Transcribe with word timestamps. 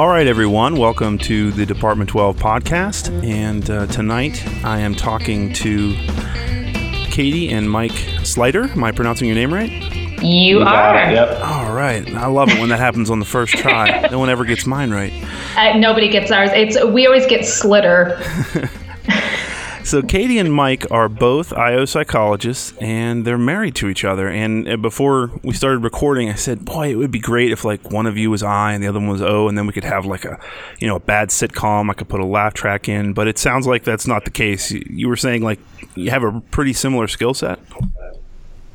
All 0.00 0.08
right, 0.08 0.26
everyone, 0.26 0.76
welcome 0.76 1.18
to 1.18 1.52
the 1.52 1.66
Department 1.66 2.08
12 2.08 2.38
podcast. 2.38 3.12
And 3.22 3.68
uh, 3.68 3.86
tonight 3.88 4.42
I 4.64 4.78
am 4.78 4.94
talking 4.94 5.52
to 5.52 5.94
Katie 7.10 7.50
and 7.50 7.70
Mike 7.70 7.92
Sliter. 8.22 8.70
Am 8.70 8.82
I 8.82 8.92
pronouncing 8.92 9.28
your 9.28 9.34
name 9.34 9.52
right? 9.52 9.70
You, 10.22 10.62
are. 10.62 10.94
Yep. 10.94 11.40
All 11.42 11.74
right. 11.74 12.14
I 12.14 12.28
love 12.28 12.48
it 12.48 12.58
when 12.58 12.70
that 12.70 12.78
happens 12.78 13.10
on 13.10 13.18
the 13.18 13.26
first 13.26 13.52
try. 13.58 14.08
no 14.10 14.18
one 14.18 14.30
ever 14.30 14.46
gets 14.46 14.64
mine 14.64 14.90
right. 14.90 15.12
Uh, 15.54 15.76
nobody 15.76 16.08
gets 16.08 16.30
ours. 16.30 16.48
It's 16.54 16.82
we 16.82 17.06
always 17.06 17.26
get 17.26 17.44
Slitter. 17.44 18.22
So 19.82 20.02
Katie 20.02 20.38
and 20.38 20.52
Mike 20.52 20.88
are 20.92 21.08
both 21.08 21.52
IO 21.52 21.84
psychologists, 21.84 22.74
and 22.80 23.24
they're 23.24 23.38
married 23.38 23.74
to 23.76 23.88
each 23.88 24.04
other. 24.04 24.28
And 24.28 24.68
uh, 24.68 24.76
before 24.76 25.32
we 25.42 25.52
started 25.52 25.78
recording, 25.78 26.28
I 26.28 26.34
said, 26.34 26.64
"Boy, 26.64 26.90
it 26.90 26.94
would 26.94 27.10
be 27.10 27.18
great 27.18 27.50
if 27.50 27.64
like 27.64 27.90
one 27.90 28.06
of 28.06 28.16
you 28.16 28.30
was 28.30 28.42
I 28.42 28.72
and 28.72 28.84
the 28.84 28.88
other 28.88 29.00
one 29.00 29.08
was 29.08 29.22
O, 29.22 29.48
and 29.48 29.58
then 29.58 29.66
we 29.66 29.72
could 29.72 29.84
have 29.84 30.06
like 30.06 30.24
a, 30.24 30.38
you 30.78 30.86
know, 30.86 30.96
a 30.96 31.00
bad 31.00 31.30
sitcom. 31.30 31.90
I 31.90 31.94
could 31.94 32.08
put 32.08 32.20
a 32.20 32.26
laugh 32.26 32.54
track 32.54 32.88
in." 32.88 33.14
But 33.14 33.26
it 33.26 33.36
sounds 33.38 33.66
like 33.66 33.82
that's 33.82 34.06
not 34.06 34.24
the 34.24 34.30
case. 34.30 34.70
You, 34.70 34.86
you 34.88 35.08
were 35.08 35.16
saying 35.16 35.42
like 35.42 35.58
you 35.96 36.10
have 36.10 36.22
a 36.22 36.40
pretty 36.52 36.72
similar 36.72 37.08
skill 37.08 37.34
set. 37.34 37.58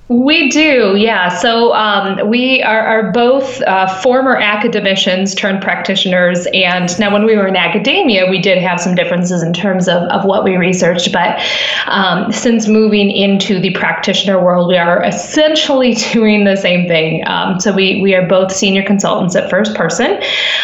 We 0.07 0.49
do, 0.49 0.95
yeah. 0.95 1.29
So 1.29 1.73
um, 1.73 2.29
we 2.29 2.61
are, 2.61 2.79
are 2.79 3.11
both 3.11 3.59
uh, 3.63 3.87
former 4.01 4.37
academicians 4.37 5.33
turned 5.33 5.63
practitioners. 5.63 6.45
And 6.53 6.99
now, 6.99 7.11
when 7.11 7.25
we 7.25 7.35
were 7.35 7.47
in 7.47 7.55
academia, 7.55 8.29
we 8.29 8.39
did 8.39 8.59
have 8.59 8.79
some 8.79 8.93
differences 8.93 9.41
in 9.41 9.51
terms 9.51 9.87
of, 9.87 10.03
of 10.09 10.23
what 10.23 10.43
we 10.43 10.57
researched. 10.57 11.11
But 11.11 11.41
um, 11.87 12.31
since 12.31 12.67
moving 12.67 13.09
into 13.09 13.59
the 13.59 13.71
practitioner 13.71 14.39
world, 14.39 14.67
we 14.67 14.77
are 14.77 15.03
essentially 15.03 15.93
doing 16.13 16.43
the 16.43 16.55
same 16.55 16.87
thing. 16.87 17.27
Um, 17.27 17.59
so 17.59 17.73
we, 17.73 17.99
we 17.99 18.13
are 18.13 18.27
both 18.27 18.51
senior 18.51 18.83
consultants 18.83 19.35
at 19.35 19.49
First 19.49 19.73
Person. 19.73 20.21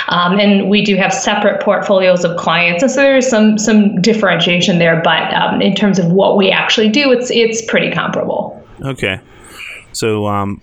Um, 0.09 0.39
and 0.39 0.69
we 0.69 0.85
do 0.85 0.95
have 0.97 1.11
separate 1.11 1.63
portfolios 1.63 2.23
of 2.23 2.37
clients. 2.37 2.83
And 2.83 2.91
so 2.91 3.01
there's 3.01 3.27
some, 3.27 3.57
some 3.57 3.99
differentiation 4.03 4.77
there. 4.77 5.01
But 5.03 5.33
um, 5.33 5.63
in 5.63 5.73
terms 5.73 5.97
of 5.97 6.11
what 6.11 6.37
we 6.37 6.51
actually 6.51 6.89
do, 6.89 7.11
it's, 7.11 7.31
it's 7.31 7.63
pretty 7.65 7.89
comparable. 7.89 8.60
Okay. 8.83 9.21
So 9.93 10.27
um, 10.27 10.61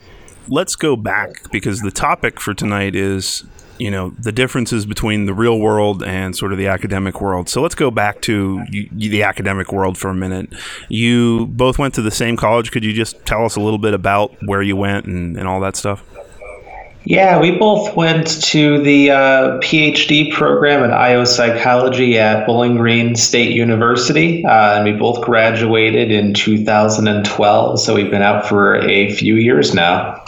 let's 0.49 0.77
go 0.77 0.97
back 0.97 1.51
because 1.51 1.81
the 1.81 1.91
topic 1.91 2.41
for 2.41 2.55
tonight 2.55 2.95
is, 2.95 3.45
you 3.79 3.91
know, 3.91 4.11
the 4.19 4.33
differences 4.33 4.87
between 4.87 5.27
the 5.27 5.35
real 5.35 5.59
world 5.59 6.03
and 6.03 6.35
sort 6.35 6.53
of 6.53 6.59
the 6.59 6.67
academic 6.67 7.21
world. 7.21 7.49
So 7.49 7.63
let's 7.63 7.75
go 7.75 7.91
back 7.91 8.21
to 8.23 8.65
the 8.93 9.23
academic 9.23 9.73
world 9.73 9.97
for 9.97 10.09
a 10.09 10.15
minute. 10.15 10.51
You 10.89 11.47
both 11.47 11.79
went 11.79 11.95
to 11.95 12.03
the 12.03 12.11
same 12.11 12.37
college. 12.37 12.73
Could 12.73 12.85
you 12.85 12.93
just 12.93 13.25
tell 13.25 13.45
us 13.45 13.57
a 13.57 13.61
little 13.61 13.79
bit 13.79 13.95
about 13.95 14.35
where 14.47 14.63
you 14.63 14.75
went 14.77 15.07
and, 15.07 15.37
and 15.37 15.47
all 15.47 15.61
that 15.61 15.77
stuff? 15.77 16.03
Yeah, 17.09 17.41
we 17.41 17.53
both 17.53 17.97
went 17.97 18.43
to 18.43 18.83
the 18.83 19.13
uh, 19.13 19.59
PhD 19.61 20.31
program 20.31 20.85
in 20.85 20.91
IO 20.91 21.25
psychology 21.25 22.19
at 22.19 22.47
Bowling 22.47 22.77
Green 22.77 23.17
State 23.17 23.57
University, 23.57 24.45
uh, 24.45 24.77
and 24.77 24.85
we 24.85 24.93
both 24.93 25.25
graduated 25.25 26.13
in 26.13 26.35
2012. 26.35 27.81
So 27.81 27.95
we've 27.95 28.11
been 28.11 28.21
out 28.21 28.47
for 28.47 28.77
a 28.77 29.11
few 29.15 29.37
years 29.37 29.73
now. 29.73 30.23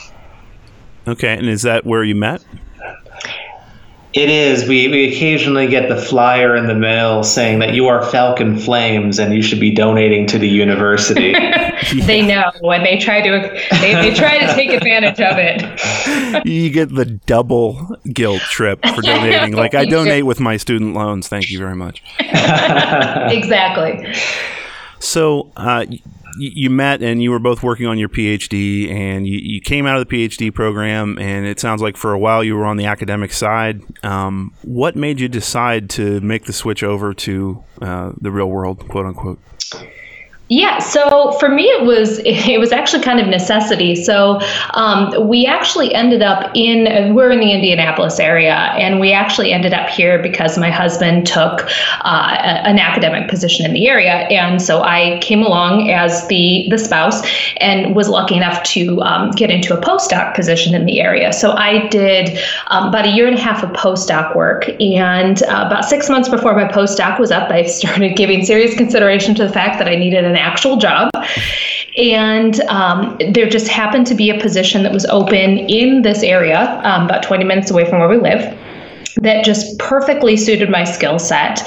Okay, 1.07 1.37
and 1.37 1.51
is 1.51 1.61
that 1.63 1.85
where 1.85 2.03
you 2.03 2.15
met? 2.15 2.43
It 4.13 4.29
is. 4.29 4.69
We, 4.69 4.89
we 4.89 5.13
occasionally 5.13 5.69
get 5.69 5.89
the 5.89 5.97
flyer 5.97 6.57
in 6.57 6.67
the 6.67 6.75
mail 6.75 7.23
saying 7.23 7.61
that 7.61 7.75
you 7.75 7.87
are 7.87 8.05
Falcon 8.05 8.59
Flames 8.59 9.21
and 9.21 9.33
you 9.33 9.41
should 9.41 9.61
be 9.61 9.73
donating 9.73 10.27
to 10.29 10.39
the 10.39 10.49
university. 10.49 11.33
they 12.03 12.21
know 12.21 12.51
when 12.61 12.83
they 12.83 12.99
try 12.99 13.21
to 13.21 13.31
they, 13.81 13.95
they 13.95 14.13
try 14.13 14.39
to 14.39 14.53
take 14.55 14.71
advantage 14.71 15.21
of 15.21 15.37
it. 15.39 16.45
you 16.47 16.71
get 16.71 16.93
the 16.93 17.05
double 17.05 17.97
guilt 18.13 18.43
trip 18.43 18.85
for 18.95 19.01
donating. 19.01 19.55
Like 19.55 19.75
I 19.75 19.85
donate 19.87 20.27
with 20.27 20.41
my 20.41 20.57
student 20.57 20.95
loans. 20.95 21.29
Thank 21.29 21.51
you 21.51 21.59
very 21.59 21.77
much. 21.77 22.03
exactly. 22.19 24.13
So 24.99 25.53
uh, 25.57 25.87
you 26.41 26.71
met 26.71 27.03
and 27.03 27.23
you 27.23 27.31
were 27.31 27.39
both 27.39 27.63
working 27.63 27.87
on 27.87 27.99
your 27.99 28.09
PhD, 28.09 28.91
and 28.91 29.27
you, 29.27 29.39
you, 29.39 29.61
came 29.61 29.87
out 29.87 29.99
of 29.99 30.09
the 30.09 30.15
PhD 30.15 30.53
program, 30.53 31.19
and 31.19 31.47
it 31.47 31.61
sounds 31.61 31.83
like 31.83 31.97
for 31.97 32.13
a 32.13 32.19
while 32.19 32.43
you 32.43 32.57
were 32.57 32.65
on 32.65 32.77
the 32.77 32.87
academic 32.87 33.33
side. 33.33 33.83
Um, 34.05 34.55
what 34.63 34.97
made 34.97 35.21
you 35.21 35.29
decide 35.29 35.91
to 35.91 36.21
make 36.21 36.45
the 36.45 36.53
switch 36.53 36.83
over 36.83 37.15
to 37.15 37.65
uh, 37.81 38.13
the 38.21 38.31
real 38.31 38.49
world, 38.49 38.89
quote 38.89 39.07
unquote? 39.07 39.39
Yeah, 40.53 40.79
so 40.79 41.31
for 41.39 41.49
me 41.49 41.63
it 41.63 41.85
was 41.85 42.19
it 42.25 42.59
was 42.59 42.73
actually 42.73 43.05
kind 43.05 43.21
of 43.21 43.29
necessity. 43.29 43.95
So 43.95 44.41
um, 44.75 45.29
we 45.29 45.47
actually 45.47 45.95
ended 45.95 46.23
up 46.23 46.51
in 46.57 47.15
we're 47.15 47.31
in 47.31 47.39
the 47.39 47.53
Indianapolis 47.53 48.19
area, 48.19 48.55
and 48.55 48.99
we 48.99 49.13
actually 49.13 49.53
ended 49.53 49.73
up 49.73 49.89
here 49.89 50.21
because 50.21 50.59
my 50.59 50.69
husband 50.69 51.25
took 51.29 51.69
uh, 52.01 52.37
an 52.41 52.81
academic 52.81 53.31
position 53.31 53.65
in 53.65 53.73
the 53.73 53.89
area, 53.89 54.27
and 54.29 54.61
so 54.61 54.83
I 54.83 55.21
came 55.23 55.41
along 55.41 55.89
as 55.89 56.27
the 56.27 56.67
the 56.69 56.79
spouse 56.79 57.23
and 57.59 57.95
was 57.95 58.09
lucky 58.09 58.37
enough 58.37 58.61
to 58.65 59.01
um, 59.03 59.31
get 59.31 59.51
into 59.51 59.73
a 59.73 59.81
postdoc 59.81 60.35
position 60.35 60.75
in 60.75 60.85
the 60.85 61.01
area. 61.01 61.33
So 61.33 61.53
I 61.53 61.87
did 61.89 62.41
um, 62.67 62.89
about 62.89 63.07
a 63.07 63.11
year 63.11 63.29
and 63.29 63.39
a 63.39 63.41
half 63.41 63.63
of 63.63 63.71
postdoc 63.71 64.35
work, 64.35 64.69
and 64.81 65.45
uh, 65.45 65.67
about 65.69 65.85
six 65.85 66.11
months 66.11 66.29
before 66.29 66.57
my 66.57 66.65
postdoc 66.65 67.21
was 67.21 67.31
up, 67.31 67.53
I 67.53 67.63
started 67.67 68.17
giving 68.17 68.45
serious 68.45 68.75
consideration 68.75 69.37
to 69.37 69.47
the 69.47 69.53
fact 69.53 69.79
that 69.79 69.87
I 69.87 69.95
needed 69.95 70.25
an 70.25 70.40
actual 70.41 70.77
job. 70.77 71.11
And 71.97 72.61
um, 72.63 73.19
there 73.33 73.49
just 73.49 73.69
happened 73.69 74.07
to 74.09 74.15
be 74.15 74.31
a 74.31 74.41
position 74.41 74.83
that 74.85 74.93
was 74.93 75.05
open 75.07 75.59
in 75.59 76.03
this 76.03 76.23
area, 76.23 76.81
um, 76.85 77.05
about 77.05 77.23
20 77.23 77.45
minutes 77.45 77.71
away 77.71 77.89
from 77.89 77.99
where 77.99 78.09
we 78.09 78.17
live 78.17 78.57
that 79.17 79.45
just 79.45 79.79
perfectly 79.79 80.37
suited 80.37 80.71
my 80.71 80.85
skill 80.85 81.19
set. 81.19 81.61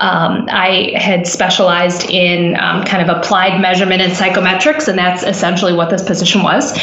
Um, 0.00 0.46
I 0.50 0.92
had 0.96 1.26
specialized 1.26 2.08
in 2.10 2.56
um, 2.60 2.84
kind 2.84 3.08
of 3.08 3.16
applied 3.16 3.60
measurement 3.60 4.02
and 4.02 4.12
psychometrics, 4.12 4.86
and 4.86 4.98
that's 4.98 5.22
essentially 5.22 5.72
what 5.72 5.90
this 5.90 6.02
position 6.02 6.42
was. 6.42 6.78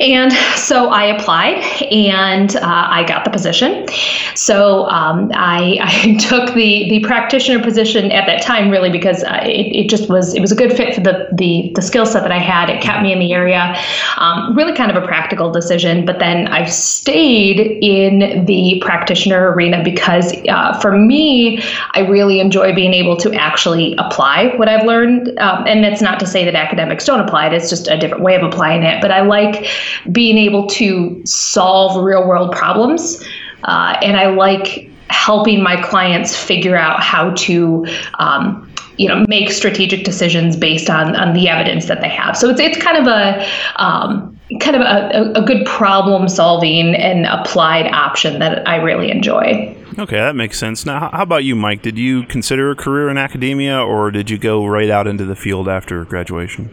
And 0.00 0.32
so 0.56 0.88
I 0.88 1.04
applied 1.04 1.62
and 1.92 2.56
uh, 2.56 2.60
I 2.62 3.04
got 3.06 3.24
the 3.24 3.30
position. 3.30 3.86
So 4.34 4.88
um, 4.88 5.30
I, 5.34 5.78
I, 5.82 6.16
took 6.16 6.54
the, 6.54 6.88
the 6.88 7.00
practitioner 7.00 7.62
position 7.62 8.10
at 8.10 8.26
that 8.26 8.42
time 8.42 8.70
really 8.70 8.90
because 8.90 9.22
uh, 9.24 9.40
it, 9.42 9.84
it 9.84 9.90
just 9.90 10.08
was 10.08 10.34
it 10.34 10.40
was 10.40 10.52
a 10.52 10.54
good 10.54 10.72
fit 10.72 10.94
for 10.94 11.00
the 11.00 11.28
the, 11.32 11.72
the 11.74 11.82
skill 11.82 12.06
set 12.06 12.22
that 12.22 12.32
I 12.32 12.38
had. 12.38 12.70
It 12.70 12.80
kept 12.80 13.02
me 13.02 13.12
in 13.12 13.18
the 13.18 13.32
area. 13.32 13.74
Um, 14.16 14.56
really 14.56 14.74
kind 14.74 14.90
of 14.90 15.02
a 15.02 15.06
practical 15.06 15.50
decision. 15.50 16.04
But 16.06 16.18
then 16.18 16.48
I 16.48 16.66
stayed 16.66 17.60
in 17.82 18.44
the 18.46 18.80
practitioner 18.82 19.52
arena 19.52 19.82
because 19.82 20.34
uh, 20.48 20.78
for 20.80 20.96
me, 20.96 21.62
I 21.92 22.00
really 22.00 22.40
enjoy 22.40 22.74
being 22.74 22.94
able 22.94 23.16
to 23.18 23.32
actually 23.34 23.94
apply 23.98 24.54
what 24.56 24.68
I've 24.68 24.86
learned. 24.86 25.38
Um, 25.38 25.66
and 25.66 25.84
that's 25.84 26.02
not 26.02 26.18
to 26.20 26.26
say 26.26 26.44
that 26.44 26.54
academics 26.54 27.04
don't 27.04 27.20
apply 27.20 27.48
it. 27.48 27.52
It's 27.52 27.68
just 27.68 27.88
a 27.88 27.98
different 27.98 28.22
way 28.22 28.34
of 28.36 28.42
applying 28.42 28.82
it. 28.82 29.00
But 29.02 29.10
I 29.10 29.20
like 29.22 29.66
being 30.10 30.38
able 30.38 30.66
to 30.68 31.22
solve 31.26 32.02
real 32.02 32.26
world 32.26 32.52
problems. 32.52 33.22
Uh, 33.64 33.96
and 34.02 34.16
I 34.16 34.26
like 34.26 34.90
helping 35.08 35.62
my 35.62 35.80
clients 35.82 36.36
figure 36.36 36.76
out 36.76 37.02
how 37.02 37.30
to. 37.30 37.86
Um, 38.18 38.68
you 38.98 39.08
know, 39.08 39.24
make 39.26 39.50
strategic 39.50 40.04
decisions 40.04 40.54
based 40.54 40.90
on, 40.90 41.16
on 41.16 41.32
the 41.32 41.48
evidence 41.48 41.86
that 41.86 42.02
they 42.02 42.10
have. 42.10 42.36
So 42.36 42.50
it's 42.50 42.60
it's 42.60 42.76
kind 42.76 42.98
of 42.98 43.06
a 43.06 43.82
um, 43.82 44.38
kind 44.60 44.76
of 44.76 44.82
a, 44.82 45.32
a 45.38 45.42
good 45.42 45.64
problem 45.64 46.28
solving 46.28 46.94
and 46.94 47.26
applied 47.26 47.86
option 47.86 48.38
that 48.40 48.68
I 48.68 48.76
really 48.76 49.10
enjoy. 49.10 49.74
Okay, 49.98 50.16
that 50.16 50.36
makes 50.36 50.58
sense. 50.58 50.86
Now, 50.86 51.10
how 51.10 51.22
about 51.22 51.44
you, 51.44 51.54
Mike? 51.54 51.82
Did 51.82 51.98
you 51.98 52.24
consider 52.24 52.70
a 52.70 52.76
career 52.76 53.08
in 53.10 53.18
academia, 53.18 53.78
or 53.78 54.10
did 54.10 54.30
you 54.30 54.38
go 54.38 54.64
right 54.66 54.90
out 54.90 55.06
into 55.06 55.24
the 55.24 55.36
field 55.36 55.68
after 55.68 56.04
graduation? 56.04 56.70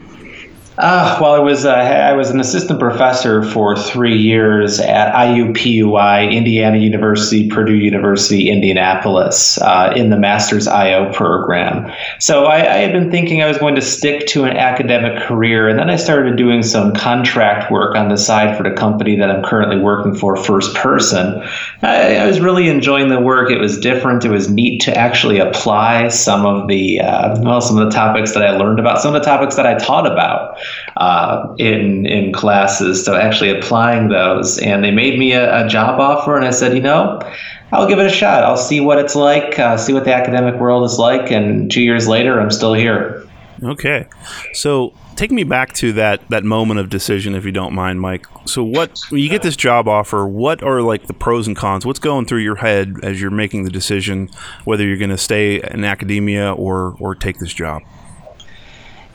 Uh, 0.79 1.17
well, 1.19 1.33
I 1.33 1.39
was 1.39 1.65
uh, 1.65 1.73
I 1.73 2.13
was 2.13 2.29
an 2.29 2.39
assistant 2.39 2.79
professor 2.79 3.43
for 3.43 3.75
three 3.75 4.17
years 4.17 4.79
at 4.79 5.13
IUPUI, 5.13 6.31
Indiana 6.31 6.77
University, 6.77 7.49
Purdue 7.49 7.75
University, 7.75 8.49
Indianapolis, 8.49 9.57
uh, 9.61 9.91
in 9.93 10.09
the 10.09 10.15
Master's 10.15 10.69
IO 10.69 11.11
program. 11.11 11.93
So 12.19 12.45
I, 12.45 12.59
I, 12.59 12.77
had 12.77 12.93
been 12.93 13.11
thinking 13.11 13.43
I 13.43 13.47
was 13.49 13.57
going 13.57 13.75
to 13.75 13.81
stick 13.81 14.25
to 14.27 14.45
an 14.45 14.55
academic 14.55 15.21
career, 15.23 15.67
and 15.67 15.77
then 15.77 15.89
I 15.89 15.97
started 15.97 16.37
doing 16.37 16.63
some 16.63 16.93
contract 16.93 17.69
work 17.69 17.97
on 17.97 18.07
the 18.07 18.17
side 18.17 18.55
for 18.55 18.63
the 18.63 18.71
company 18.71 19.17
that 19.17 19.29
I'm 19.29 19.43
currently 19.43 19.79
working 19.79 20.15
for, 20.15 20.37
First 20.37 20.73
Person. 20.75 21.43
I, 21.81 22.19
I 22.19 22.25
was 22.25 22.39
really 22.39 22.69
enjoying 22.69 23.09
the 23.09 23.19
work. 23.19 23.51
It 23.51 23.59
was 23.59 23.77
different. 23.77 24.23
It 24.23 24.31
was 24.31 24.49
neat 24.49 24.79
to 24.83 24.97
actually 24.97 25.39
apply 25.39 26.07
some 26.07 26.45
of 26.45 26.69
the 26.69 27.01
uh, 27.01 27.37
well, 27.41 27.59
some 27.59 27.77
of 27.77 27.83
the 27.83 27.93
topics 27.93 28.33
that 28.33 28.43
I 28.43 28.55
learned 28.55 28.79
about, 28.79 29.01
some 29.01 29.13
of 29.13 29.21
the 29.21 29.25
topics 29.25 29.57
that 29.57 29.65
I 29.65 29.77
taught 29.77 30.09
about 30.09 30.57
uh, 30.97 31.53
in 31.57 32.05
in 32.05 32.33
classes. 32.33 33.03
So 33.03 33.15
actually 33.15 33.49
applying 33.49 34.09
those, 34.09 34.57
and 34.59 34.83
they 34.83 34.91
made 34.91 35.17
me 35.17 35.33
a, 35.33 35.65
a, 35.65 35.69
job 35.69 35.99
offer, 35.99 36.35
and 36.35 36.45
I 36.45 36.51
said, 36.51 36.73
you 36.73 36.81
know, 36.81 37.19
I'll 37.71 37.87
give 37.87 37.99
it 37.99 38.05
a 38.05 38.09
shot. 38.09 38.43
I'll 38.43 38.57
see 38.57 38.79
what 38.79 38.97
it's 38.97 39.15
like, 39.15 39.59
uh, 39.59 39.77
see 39.77 39.93
what 39.93 40.05
the 40.05 40.13
academic 40.13 40.59
world 40.59 40.83
is 40.85 40.97
like, 40.97 41.31
and 41.31 41.71
two 41.71 41.81
years 41.81 42.07
later, 42.07 42.39
I'm 42.39 42.51
still 42.51 42.73
here. 42.73 43.25
Okay, 43.61 44.07
so 44.53 44.93
take 45.19 45.31
me 45.31 45.43
back 45.43 45.73
to 45.73 45.91
that 45.93 46.27
that 46.29 46.45
moment 46.45 46.79
of 46.79 46.89
decision, 46.89 47.35
if 47.35 47.43
you 47.43 47.51
don't 47.51 47.73
mind, 47.73 47.99
Mike. 47.99 48.25
So, 48.45 48.63
what 48.63 49.01
when 49.09 49.21
you 49.21 49.29
get 49.29 49.41
this 49.41 49.57
job 49.57 49.87
offer, 49.87 50.25
what 50.25 50.63
are 50.63 50.81
like 50.81 51.07
the 51.07 51.13
pros 51.13 51.45
and 51.45 51.57
cons? 51.57 51.85
What's 51.85 51.99
going 51.99 52.25
through 52.25 52.39
your 52.39 52.55
head 52.55 52.95
as 53.03 53.19
you're 53.19 53.29
making 53.29 53.65
the 53.65 53.69
decision 53.69 54.29
whether 54.63 54.85
you're 54.85 54.97
going 54.97 55.09
to 55.09 55.17
stay 55.17 55.61
in 55.61 55.83
academia 55.83 56.53
or 56.53 56.95
or 56.99 57.15
take 57.15 57.39
this 57.39 57.53
job? 57.53 57.81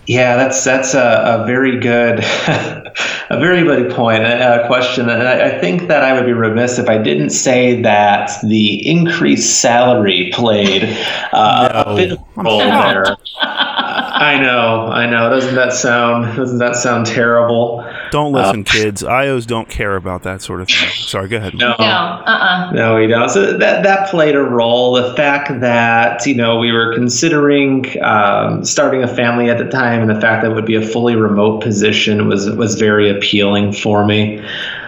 Yeah, 0.07 0.37
that's 0.37 0.63
that's 0.65 0.93
a, 0.95 1.41
a 1.41 1.47
very 1.47 1.79
good, 1.79 2.19
a 2.21 2.93
very 3.31 3.63
good 3.63 3.91
point, 3.91 4.23
a, 4.23 4.63
a 4.63 4.67
question, 4.67 5.09
and 5.09 5.23
I, 5.23 5.49
I, 5.49 5.59
think 5.61 5.89
that 5.89 6.05
I 6.05 6.13
would 6.13 6.27
be 6.27 6.35
remiss 6.35 6.79
if 6.79 6.91
I 6.91 6.99
didn't 6.99 7.31
say 7.31 7.81
that 7.83 8.31
the 8.43 8.87
increased 8.87 9.61
salary 9.63 10.31
played 10.35 10.85
uh, 11.33 11.85
no. 11.87 11.93
a 11.93 11.97
bit 11.97 12.21
role 12.37 12.59
there. 12.59 13.17
I 13.41 14.39
know, 14.41 14.89
I 14.89 15.07
know. 15.07 15.31
Doesn't 15.31 15.55
that 15.55 15.73
sound 15.73 16.37
doesn't 16.37 16.59
that 16.59 16.77
sound 16.77 17.07
terrible? 17.07 17.83
Don't 18.15 18.31
listen, 18.31 18.61
uh, 18.61 18.65
kids. 18.65 19.03
IOs 19.03 19.45
don't 19.45 19.69
care 19.69 19.97
about 19.97 20.23
that 20.23 20.41
sort 20.41 20.61
of 20.61 20.69
thing. 20.69 20.89
Sorry, 20.91 21.27
go 21.27 21.37
ahead. 21.37 21.55
No, 21.55 21.75
no, 21.77 21.85
uh-uh. 21.85 22.71
no, 22.73 22.95
we 22.95 23.09
don't. 23.09 23.29
So 23.29 23.59
that 23.59 23.83
that 23.83 24.09
played 24.09 24.37
a 24.37 24.41
role. 24.41 24.93
The 24.93 25.15
fact 25.15 25.61
that 25.63 26.25
you 26.25 26.37
know 26.37 26.61
we 26.61 26.71
were 26.71 26.95
considering 26.95 28.01
um, 28.05 28.65
starting 28.65 29.03
a 29.03 29.09
family 29.09 29.51
at 29.51 29.59
the 29.59 29.69
time, 29.69 30.01
and 30.01 30.09
the 30.09 30.21
fact 30.21 30.45
that 30.45 30.53
it 30.53 30.55
would 30.55 30.65
be 30.65 30.77
a 30.77 30.87
fully 30.87 31.17
remote 31.17 31.61
position 31.61 32.29
was 32.29 32.49
was 32.51 32.77
very 32.77 33.11
appealing 33.11 33.73
for 33.73 34.07
me. 34.07 34.39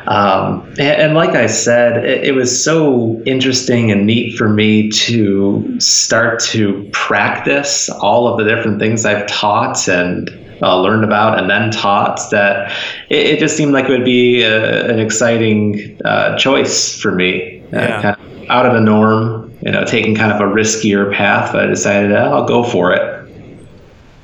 Um, 0.06 0.62
and, 0.78 0.80
and, 0.80 1.14
like 1.14 1.30
I 1.30 1.46
said, 1.48 2.04
it, 2.04 2.28
it, 2.28 2.32
was 2.36 2.62
so 2.62 3.20
interesting 3.26 3.90
and 3.90 4.06
neat 4.06 4.38
for 4.38 4.48
me 4.48 4.88
to 4.88 5.80
start 5.80 6.38
to 6.42 6.88
practice 6.92 7.90
all 7.90 8.28
of 8.28 8.38
the 8.38 8.44
different 8.44 8.78
things 8.78 9.04
I've 9.04 9.26
taught 9.26 9.88
and 9.88 10.30
uh, 10.62 10.80
learned 10.80 11.04
about 11.04 11.38
and 11.38 11.50
then 11.50 11.70
taught 11.70 12.20
that 12.30 12.70
it, 13.10 13.26
it 13.26 13.38
just 13.38 13.56
seemed 13.56 13.72
like 13.72 13.86
it 13.86 13.90
would 13.90 14.04
be 14.04 14.42
a, 14.42 14.90
an 14.90 14.98
exciting 14.98 16.00
uh, 16.04 16.36
choice 16.36 17.00
for 17.00 17.12
me. 17.12 17.62
Uh, 17.72 17.78
yeah. 17.78 18.02
kind 18.02 18.16
of 18.20 18.50
out 18.50 18.66
of 18.66 18.74
the 18.74 18.80
norm, 18.80 19.52
you 19.62 19.72
know, 19.72 19.84
taking 19.84 20.14
kind 20.14 20.32
of 20.32 20.40
a 20.40 20.44
riskier 20.44 21.12
path, 21.12 21.52
but 21.52 21.64
I 21.64 21.66
decided 21.66 22.12
uh, 22.12 22.30
I'll 22.30 22.46
go 22.46 22.62
for 22.62 22.92
it. 22.92 23.28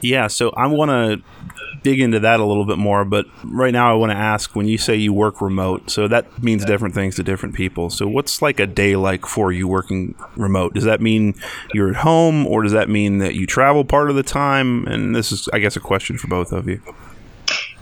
Yeah, 0.01 0.27
so 0.27 0.51
I 0.51 0.67
want 0.67 0.91
to 0.91 1.23
dig 1.83 2.01
into 2.01 2.21
that 2.21 2.41
a 2.41 2.45
little 2.45 2.65
bit 2.65 2.79
more. 2.79 3.05
But 3.05 3.27
right 3.45 3.73
now, 3.73 3.93
I 3.93 3.95
want 3.95 4.13
to 4.13 4.19
ask 4.19 4.55
when 4.55 4.67
you 4.67 4.79
say 4.79 4.95
you 4.97 5.13
work 5.13 5.41
remote, 5.41 5.91
so 5.91 6.09
that 6.09 6.43
means 6.43 6.65
different 6.65 6.95
things 6.95 7.17
to 7.17 7.23
different 7.23 7.55
people. 7.55 7.91
So, 7.91 8.07
what's 8.07 8.43
like 8.43 8.61
a 8.61 8.67
day 8.67 8.97
like 8.97 9.27
for 9.27 9.53
you 9.53 9.69
working 9.69 10.15
remote? 10.37 10.75
Does 10.75 10.85
that 10.85 11.01
mean 11.01 11.35
you're 11.75 11.91
at 11.91 11.97
home, 11.97 12.47
or 12.47 12.63
does 12.63 12.73
that 12.73 12.89
mean 12.89 13.19
that 13.19 13.35
you 13.35 13.47
travel 13.47 13.85
part 13.85 14.11
of 14.11 14.17
the 14.17 14.23
time? 14.23 14.87
And 14.87 15.15
this 15.15 15.33
is, 15.33 15.49
I 15.53 15.59
guess, 15.59 15.77
a 15.77 15.81
question 15.81 16.19
for 16.19 16.29
both 16.29 16.53
of 16.53 16.69
you. 16.69 16.81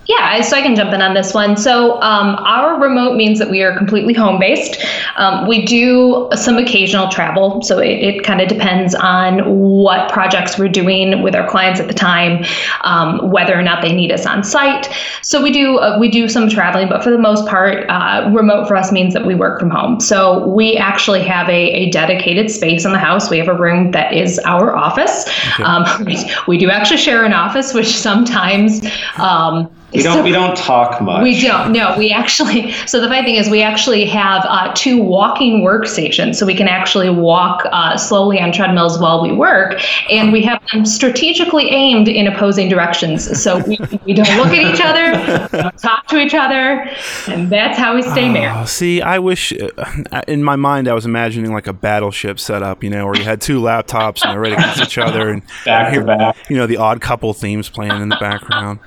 Yeah, 0.06 0.41
so 0.41 0.56
I 0.56 0.62
can 0.62 0.75
jump 0.75 0.93
in 0.93 1.02
on 1.02 1.14
this 1.14 1.35
one. 1.35 1.56
So, 1.56 2.00
um, 2.00 2.35
our 2.41 2.81
remote 2.81 3.17
means 3.17 3.38
that 3.38 3.50
we 3.50 3.62
are 3.62 3.76
completely 3.76 4.14
home 4.14 4.41
based. 4.41 4.85
Um, 5.17 5.47
we 5.47 5.64
do 5.64 6.29
some 6.35 6.56
occasional 6.56 7.08
travel, 7.08 7.62
so 7.62 7.79
it, 7.79 8.02
it 8.02 8.25
kind 8.25 8.41
of 8.41 8.49
depends 8.49 8.94
on 8.94 9.58
what 9.58 10.11
projects 10.11 10.58
we're 10.58 10.69
doing 10.69 11.23
with 11.23 11.35
our 11.35 11.49
clients 11.49 11.81
at 11.81 11.87
the 11.87 11.94
time, 11.94 12.44
um, 12.82 13.31
whether 13.31 13.56
or 13.56 13.62
not 13.62 13.82
they 13.82 13.94
need 13.94 14.11
us 14.11 14.26
on 14.26 14.43
site. 14.43 14.88
So 15.23 15.43
we 15.43 15.52
do 15.52 15.76
uh, 15.76 15.99
we 15.99 16.08
do 16.08 16.29
some 16.29 16.49
traveling, 16.49 16.88
but 16.88 17.05
for 17.05 17.11
the 17.11 17.19
most 17.19 17.46
part, 17.46 17.88
uh, 17.88 18.31
remote 18.32 18.67
for 18.67 18.76
us 18.76 18.91
means 18.91 19.14
that 19.14 19.26
we 19.26 19.35
work 19.35 19.61
from 19.61 19.70
home. 19.70 20.00
So 20.00 20.46
we 20.49 20.76
actually 20.76 21.23
have 21.25 21.49
a, 21.49 21.53
a 21.53 21.91
dedicated 21.91 22.50
space 22.50 22.85
in 22.85 22.93
the 22.93 22.99
house. 22.99 23.31
We 23.31 23.38
have 23.38 23.49
a 23.49 23.55
room 23.55 23.91
that 23.93 24.12
is 24.12 24.38
our 24.41 24.75
office. 24.75 25.29
Okay. 25.55 25.62
Um, 25.62 26.05
we, 26.05 26.17
we, 26.49 26.58
do 26.58 26.70
actually 26.70 26.99
share 26.99 27.25
an 27.25 27.32
office, 27.32 27.73
which 27.73 27.96
sometimes 27.96 28.85
um, 29.17 29.70
we 29.93 30.03
don't. 30.03 30.19
So, 30.19 30.23
we 30.23 30.33
don't 30.33 30.57
talk 30.57 31.01
much. 31.01 31.23
We 31.23 31.41
don't. 31.41 31.73
No, 31.73 31.97
we 31.99 32.11
actually. 32.13 32.73
So 32.87 33.01
the 33.01 33.09
funny 33.09 33.25
thing 33.25 33.35
is, 33.37 33.51
we 33.51 33.63
actually 33.63 34.05
have 34.07 34.45
uh, 34.49 34.73
two 34.75 35.03
walking 35.03 35.63
workstations, 35.63 36.37
so 36.37 36.47
we 36.47 36.55
can 36.55 36.69
actually 36.69 37.11
walk 37.11 37.67
uh, 37.73 37.97
slowly 37.97 38.41
on 38.41 38.53
treadmills 38.53 38.99
while 38.99 39.23
we 39.23 39.33
work, 39.33 39.81
and 40.11 40.33
we 40.33 40.43
have 40.43 40.63
them 40.73 40.87
strategically 40.87 41.71
aimed 41.71 42.09
in 42.09 42.27
opposing 42.27 42.69
directions. 42.69 43.41
So 43.43 43.59
we, 43.67 43.79
we 44.05 44.15
don't 44.15 44.37
look 44.37 44.49
at 44.49 44.75
each 44.75 44.81
other, 44.81 45.49
don't 45.49 45.79
talk 45.79 46.07
to 46.09 46.21
each 46.21 46.35
other, 46.35 46.89
and 47.29 47.51
that's 47.51 47.79
how 47.79 47.95
we 47.95 48.03
stay 48.03 48.29
married. 48.29 48.61
Oh, 48.61 48.67
see, 48.67 49.03
I 49.03 49.19
wish 49.19 49.53
uh, 49.53 50.23
in 50.29 50.45
my 50.45 50.57
mind 50.57 50.89
I 50.89 50.95
was 50.95 51.05
imagining 51.05 51.53
like 51.53 51.67
a 51.67 51.73
battleship 51.73 52.39
setup, 52.39 52.85
you 52.85 52.91
know, 52.91 53.07
where 53.07 53.17
you 53.17 53.25
had 53.25 53.41
two 53.41 53.61
laptops 53.61 54.23
and 54.23 54.33
they're 54.33 54.41
right 54.41 54.53
against 54.53 54.81
each 54.81 54.99
other, 54.99 55.31
and 55.31 55.43
back 55.65 55.95
to 55.95 56.05
back. 56.05 56.37
You 56.49 56.57
know, 56.57 56.67
the 56.67 56.77
odd 56.77 57.01
couple 57.01 57.33
themes 57.35 57.69
playing 57.69 58.01
in 58.01 58.09
the 58.09 58.17
background. 58.17 58.79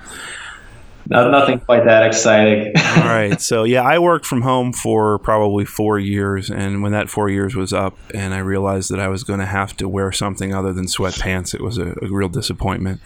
Not, 1.09 1.31
nothing 1.31 1.59
quite 1.59 1.85
that 1.85 2.05
exciting. 2.05 2.73
All 2.75 2.83
right. 3.03 3.39
So, 3.41 3.63
yeah, 3.63 3.83
I 3.83 3.99
worked 3.99 4.25
from 4.25 4.41
home 4.41 4.73
for 4.73 5.19
probably 5.19 5.65
four 5.65 5.99
years. 5.99 6.49
And 6.49 6.81
when 6.81 6.91
that 6.93 7.09
four 7.09 7.29
years 7.29 7.55
was 7.55 7.73
up 7.73 7.97
and 8.13 8.33
I 8.33 8.39
realized 8.39 8.89
that 8.91 8.99
I 8.99 9.07
was 9.09 9.23
going 9.23 9.39
to 9.39 9.45
have 9.45 9.75
to 9.77 9.89
wear 9.89 10.11
something 10.11 10.53
other 10.53 10.71
than 10.73 10.85
sweatpants, 10.85 11.53
it 11.53 11.61
was 11.61 11.77
a, 11.77 11.95
a 12.01 12.07
real 12.07 12.29
disappointment. 12.29 13.01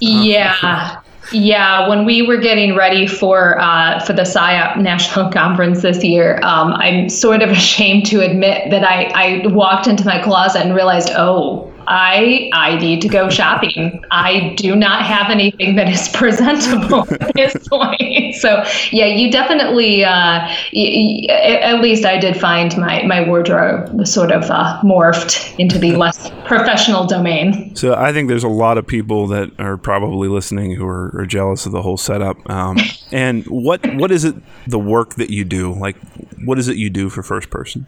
Yeah. 0.00 1.00
Yeah, 1.32 1.88
when 1.88 2.04
we 2.04 2.22
were 2.22 2.36
getting 2.36 2.76
ready 2.76 3.06
for 3.06 3.58
uh, 3.58 3.98
for 4.00 4.12
the 4.12 4.22
SIOP 4.22 4.76
National 4.76 5.30
Conference 5.32 5.82
this 5.82 6.04
year, 6.04 6.38
um, 6.42 6.74
I'm 6.74 7.08
sort 7.08 7.42
of 7.42 7.50
ashamed 7.50 8.06
to 8.06 8.20
admit 8.20 8.70
that 8.70 8.84
I, 8.84 9.04
I 9.14 9.46
walked 9.46 9.86
into 9.86 10.04
my 10.04 10.20
closet 10.22 10.62
and 10.62 10.74
realized, 10.74 11.10
oh, 11.16 11.72
I 11.86 12.50
I 12.52 12.76
need 12.78 13.00
to 13.02 13.08
go 13.08 13.28
shopping. 13.28 14.02
I 14.10 14.54
do 14.56 14.74
not 14.76 15.04
have 15.04 15.30
anything 15.30 15.76
that 15.76 15.88
is 15.88 16.08
presentable 16.12 17.06
at 17.20 17.34
this 17.34 17.56
point. 17.68 18.34
So 18.36 18.64
yeah, 18.90 19.06
you 19.06 19.30
definitely 19.30 20.04
uh, 20.04 20.40
y- 20.72 21.26
y- 21.28 21.34
at 21.62 21.80
least 21.80 22.04
I 22.04 22.18
did 22.18 22.38
find 22.38 22.76
my 22.76 23.02
my 23.04 23.26
wardrobe 23.26 24.06
sort 24.06 24.32
of 24.32 24.44
uh, 24.50 24.80
morphed 24.82 25.58
into 25.58 25.78
the 25.78 25.92
less 25.96 26.30
professional 26.46 27.06
domain. 27.06 27.74
So 27.76 27.94
I 27.94 28.12
think 28.12 28.28
there's 28.28 28.44
a 28.44 28.48
lot 28.48 28.78
of 28.78 28.86
people 28.86 29.26
that 29.28 29.50
are 29.58 29.76
probably 29.76 30.28
listening 30.28 30.74
who 30.74 30.86
are, 30.86 31.10
are 31.18 31.26
jealous 31.26 31.66
of 31.66 31.72
the 31.72 31.82
whole 31.82 31.96
setup. 31.96 32.38
Um, 32.50 32.78
and 33.12 33.44
what 33.46 33.80
what 33.96 34.10
is 34.10 34.24
it 34.24 34.34
the 34.66 34.78
work 34.78 35.14
that 35.14 35.30
you 35.30 35.44
do? 35.44 35.72
Like 35.72 35.96
what 36.44 36.58
is 36.58 36.68
it 36.68 36.76
you 36.76 36.90
do 36.90 37.08
for 37.10 37.22
first 37.22 37.50
person? 37.50 37.86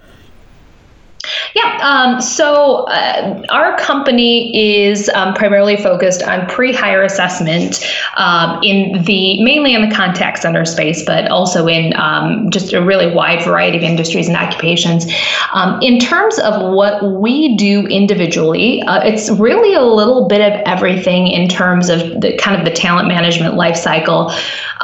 Yeah, 1.55 1.79
um, 1.83 2.21
so 2.21 2.85
uh, 2.85 3.43
our 3.51 3.77
company 3.79 4.57
is 4.57 5.09
um, 5.11 5.35
primarily 5.35 5.77
focused 5.77 6.23
on 6.23 6.47
pre-hire 6.47 7.03
assessment 7.03 7.85
um, 8.17 8.61
in 8.63 9.03
the 9.05 9.43
mainly 9.43 9.75
in 9.75 9.89
the 9.89 9.95
contact 9.95 10.39
center 10.39 10.65
space, 10.65 11.05
but 11.05 11.29
also 11.31 11.67
in 11.67 11.95
um, 11.97 12.51
just 12.51 12.73
a 12.73 12.83
really 12.83 13.13
wide 13.15 13.45
variety 13.45 13.79
of 13.79 13.85
industries 13.85 14.29
and 14.29 14.37
occupations. 14.37 15.07
Um, 15.53 15.81
in 15.83 15.99
terms 15.99 16.39
of 16.39 16.73
what 16.75 17.03
we 17.21 17.57
do 17.57 17.87
individually, 17.87 18.83
uh, 18.83 19.01
it's 19.03 19.31
really 19.31 19.75
a 19.75 19.83
little 19.83 20.29
bit 20.29 20.41
of 20.41 20.61
everything 20.67 21.29
in 21.29 21.49
terms 21.49 21.89
of 21.89 22.01
the 22.21 22.37
kind 22.39 22.59
of 22.59 22.65
the 22.65 22.73
talent 22.73 23.09
management 23.09 23.55
life 23.55 23.77
cycle. 23.77 24.33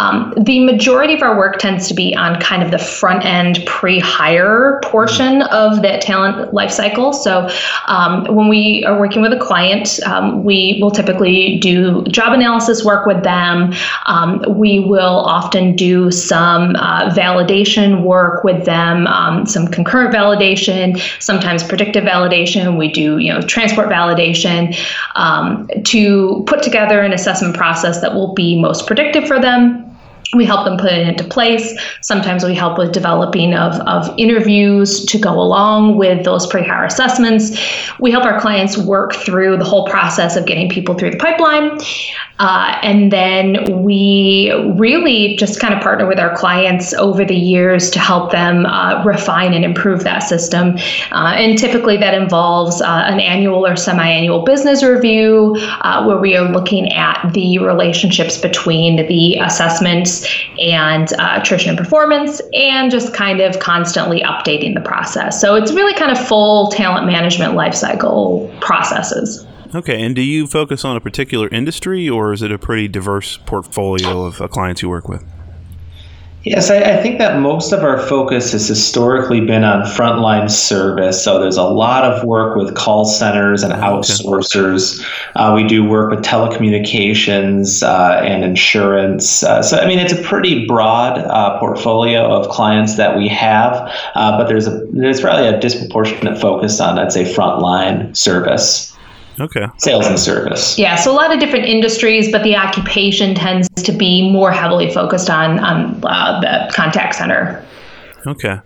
Um, 0.02 0.34
the 0.36 0.64
majority 0.64 1.14
of 1.14 1.22
our 1.22 1.36
work 1.36 1.58
tends 1.58 1.86
to 1.88 1.94
be 1.94 2.14
on 2.16 2.40
kind 2.40 2.62
of 2.62 2.72
the 2.72 2.78
front 2.78 3.24
end 3.24 3.60
pre-hire 3.66 4.80
portion 4.82 5.42
of 5.42 5.82
that 5.82 6.00
talent 6.00 6.52
life 6.52 6.72
cycle. 6.72 7.12
So 7.12 7.48
um, 7.86 8.24
when 8.34 8.48
we 8.48 8.84
are 8.84 8.98
working 8.98 9.22
with 9.22 9.32
a 9.32 9.38
client, 9.38 10.00
um, 10.04 10.42
we 10.42 10.78
will 10.82 10.90
typically 10.90 11.58
do 11.58 12.02
job 12.04 12.32
analysis 12.32 12.84
work 12.84 13.06
with 13.06 13.22
them. 13.22 13.72
Um, 14.06 14.44
we 14.48 14.80
will 14.80 15.20
often 15.20 15.76
do 15.76 16.10
some 16.10 16.74
uh, 16.76 17.10
validation 17.10 18.02
work 18.02 18.42
with 18.42 18.64
them, 18.64 19.06
um, 19.06 19.46
some 19.46 19.68
concurrent 19.68 20.12
validation, 20.12 21.00
sometimes 21.22 21.62
predictive 21.62 22.02
validation. 22.02 22.76
We 22.76 22.88
do 22.90 23.18
you 23.18 23.32
know 23.32 23.40
transport 23.42 23.88
validation 23.88 24.76
um, 25.14 25.68
to 25.84 26.42
put 26.48 26.62
together 26.62 27.02
an 27.02 27.12
assessment 27.12 27.56
process 27.56 28.00
that 28.00 28.14
will 28.14 28.34
be 28.34 28.60
most 28.60 28.86
predictive 28.88 29.28
for 29.28 29.40
them 29.40 29.91
we 30.34 30.46
help 30.46 30.64
them 30.64 30.78
put 30.78 30.90
it 30.92 31.06
into 31.06 31.24
place. 31.24 31.78
Sometimes 32.00 32.42
we 32.42 32.54
help 32.54 32.78
with 32.78 32.92
developing 32.92 33.52
of, 33.52 33.74
of 33.86 34.12
interviews 34.18 35.04
to 35.04 35.18
go 35.18 35.30
along 35.32 35.98
with 35.98 36.24
those 36.24 36.46
pre-hire 36.46 36.84
assessments. 36.84 37.60
We 38.00 38.10
help 38.10 38.24
our 38.24 38.40
clients 38.40 38.78
work 38.78 39.14
through 39.14 39.58
the 39.58 39.64
whole 39.64 39.86
process 39.88 40.34
of 40.36 40.46
getting 40.46 40.70
people 40.70 40.94
through 40.94 41.10
the 41.10 41.18
pipeline. 41.18 41.78
Uh, 42.38 42.78
and 42.82 43.12
then 43.12 43.84
we 43.84 44.50
really 44.76 45.36
just 45.36 45.60
kind 45.60 45.74
of 45.74 45.80
partner 45.80 46.06
with 46.06 46.18
our 46.18 46.34
clients 46.34 46.92
over 46.94 47.24
the 47.24 47.36
years 47.36 47.90
to 47.90 48.00
help 48.00 48.32
them 48.32 48.66
uh, 48.66 49.04
refine 49.04 49.52
and 49.52 49.64
improve 49.64 50.02
that 50.02 50.20
system. 50.20 50.76
Uh, 51.12 51.34
and 51.36 51.58
typically 51.58 51.96
that 51.98 52.14
involves 52.14 52.80
uh, 52.80 53.04
an 53.06 53.20
annual 53.20 53.66
or 53.66 53.76
semi 53.76 54.08
annual 54.08 54.42
business 54.42 54.82
review 54.82 55.54
uh, 55.82 56.04
where 56.04 56.18
we 56.18 56.36
are 56.36 56.50
looking 56.50 56.90
at 56.94 57.32
the 57.32 57.58
relationships 57.58 58.38
between 58.38 59.06
the 59.06 59.36
assessments 59.36 60.21
and 60.58 61.12
uh, 61.14 61.40
attrition 61.40 61.70
and 61.70 61.78
performance, 61.78 62.40
and 62.52 62.90
just 62.90 63.14
kind 63.14 63.40
of 63.40 63.58
constantly 63.58 64.22
updating 64.22 64.74
the 64.74 64.80
process. 64.80 65.40
So 65.40 65.54
it's 65.54 65.72
really 65.72 65.94
kind 65.94 66.12
of 66.12 66.18
full 66.26 66.70
talent 66.70 67.06
management 67.06 67.54
lifecycle 67.54 68.60
processes. 68.60 69.46
Okay, 69.74 70.02
and 70.02 70.14
do 70.14 70.22
you 70.22 70.46
focus 70.46 70.84
on 70.84 70.96
a 70.96 71.00
particular 71.00 71.48
industry, 71.48 72.08
or 72.08 72.32
is 72.32 72.42
it 72.42 72.52
a 72.52 72.58
pretty 72.58 72.88
diverse 72.88 73.38
portfolio 73.38 74.24
of 74.24 74.40
uh, 74.40 74.48
clients 74.48 74.82
you 74.82 74.88
work 74.88 75.08
with? 75.08 75.24
Yes, 76.44 76.70
I, 76.70 76.78
I, 76.78 76.96
think 77.00 77.18
that 77.18 77.38
most 77.38 77.70
of 77.70 77.84
our 77.84 78.00
focus 78.00 78.50
has 78.50 78.66
historically 78.66 79.40
been 79.40 79.62
on 79.62 79.82
frontline 79.82 80.50
service. 80.50 81.22
So 81.22 81.38
there's 81.38 81.56
a 81.56 81.62
lot 81.62 82.02
of 82.02 82.24
work 82.24 82.56
with 82.56 82.74
call 82.74 83.04
centers 83.04 83.62
and 83.62 83.72
outsourcers. 83.72 85.04
Uh, 85.36 85.52
we 85.54 85.64
do 85.68 85.84
work 85.84 86.10
with 86.10 86.24
telecommunications 86.24 87.84
uh, 87.84 88.20
and 88.24 88.42
insurance. 88.42 89.44
Uh, 89.44 89.62
so 89.62 89.78
I 89.78 89.86
mean, 89.86 90.00
it's 90.00 90.12
a 90.12 90.22
pretty 90.22 90.66
broad 90.66 91.18
uh, 91.18 91.60
portfolio 91.60 92.24
of 92.24 92.48
clients 92.48 92.96
that 92.96 93.16
we 93.16 93.28
have, 93.28 93.74
uh, 94.16 94.36
but 94.36 94.48
there's 94.48 94.66
a 94.66 94.84
there's 94.90 95.20
probably 95.20 95.46
a 95.46 95.60
disproportionate 95.60 96.40
focus 96.40 96.80
on 96.80 96.98
I'd 96.98 97.12
say 97.12 97.22
frontline 97.22 98.16
service. 98.16 98.91
Okay. 99.40 99.66
Sales 99.78 100.06
and 100.06 100.18
service. 100.18 100.78
Yeah, 100.78 100.96
so 100.96 101.10
a 101.10 101.14
lot 101.14 101.32
of 101.32 101.40
different 101.40 101.64
industries, 101.64 102.30
but 102.30 102.42
the 102.42 102.56
occupation 102.56 103.34
tends 103.34 103.68
to 103.82 103.92
be 103.92 104.30
more 104.30 104.52
heavily 104.52 104.92
focused 104.92 105.30
on 105.30 105.58
on 105.58 106.04
uh, 106.04 106.40
the 106.40 106.72
contact 106.74 107.14
center. 107.14 107.64
Okay. 108.26 108.60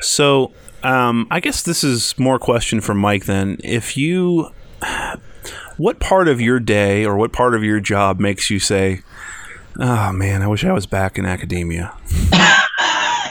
So 0.00 0.52
um, 0.82 1.26
I 1.30 1.40
guess 1.40 1.62
this 1.62 1.82
is 1.82 2.18
more 2.18 2.38
question 2.38 2.80
for 2.80 2.94
Mike 2.94 3.24
then. 3.24 3.58
If 3.62 3.96
you, 3.96 4.50
what 5.76 6.00
part 6.00 6.28
of 6.28 6.40
your 6.40 6.60
day 6.60 7.04
or 7.04 7.16
what 7.16 7.32
part 7.32 7.54
of 7.54 7.62
your 7.62 7.80
job 7.80 8.20
makes 8.20 8.50
you 8.50 8.58
say, 8.58 9.02
"Oh 9.78 10.12
man, 10.12 10.42
I 10.42 10.46
wish 10.46 10.64
I 10.64 10.72
was 10.72 10.86
back 10.86 11.18
in 11.18 11.26
academia"? 11.26 11.92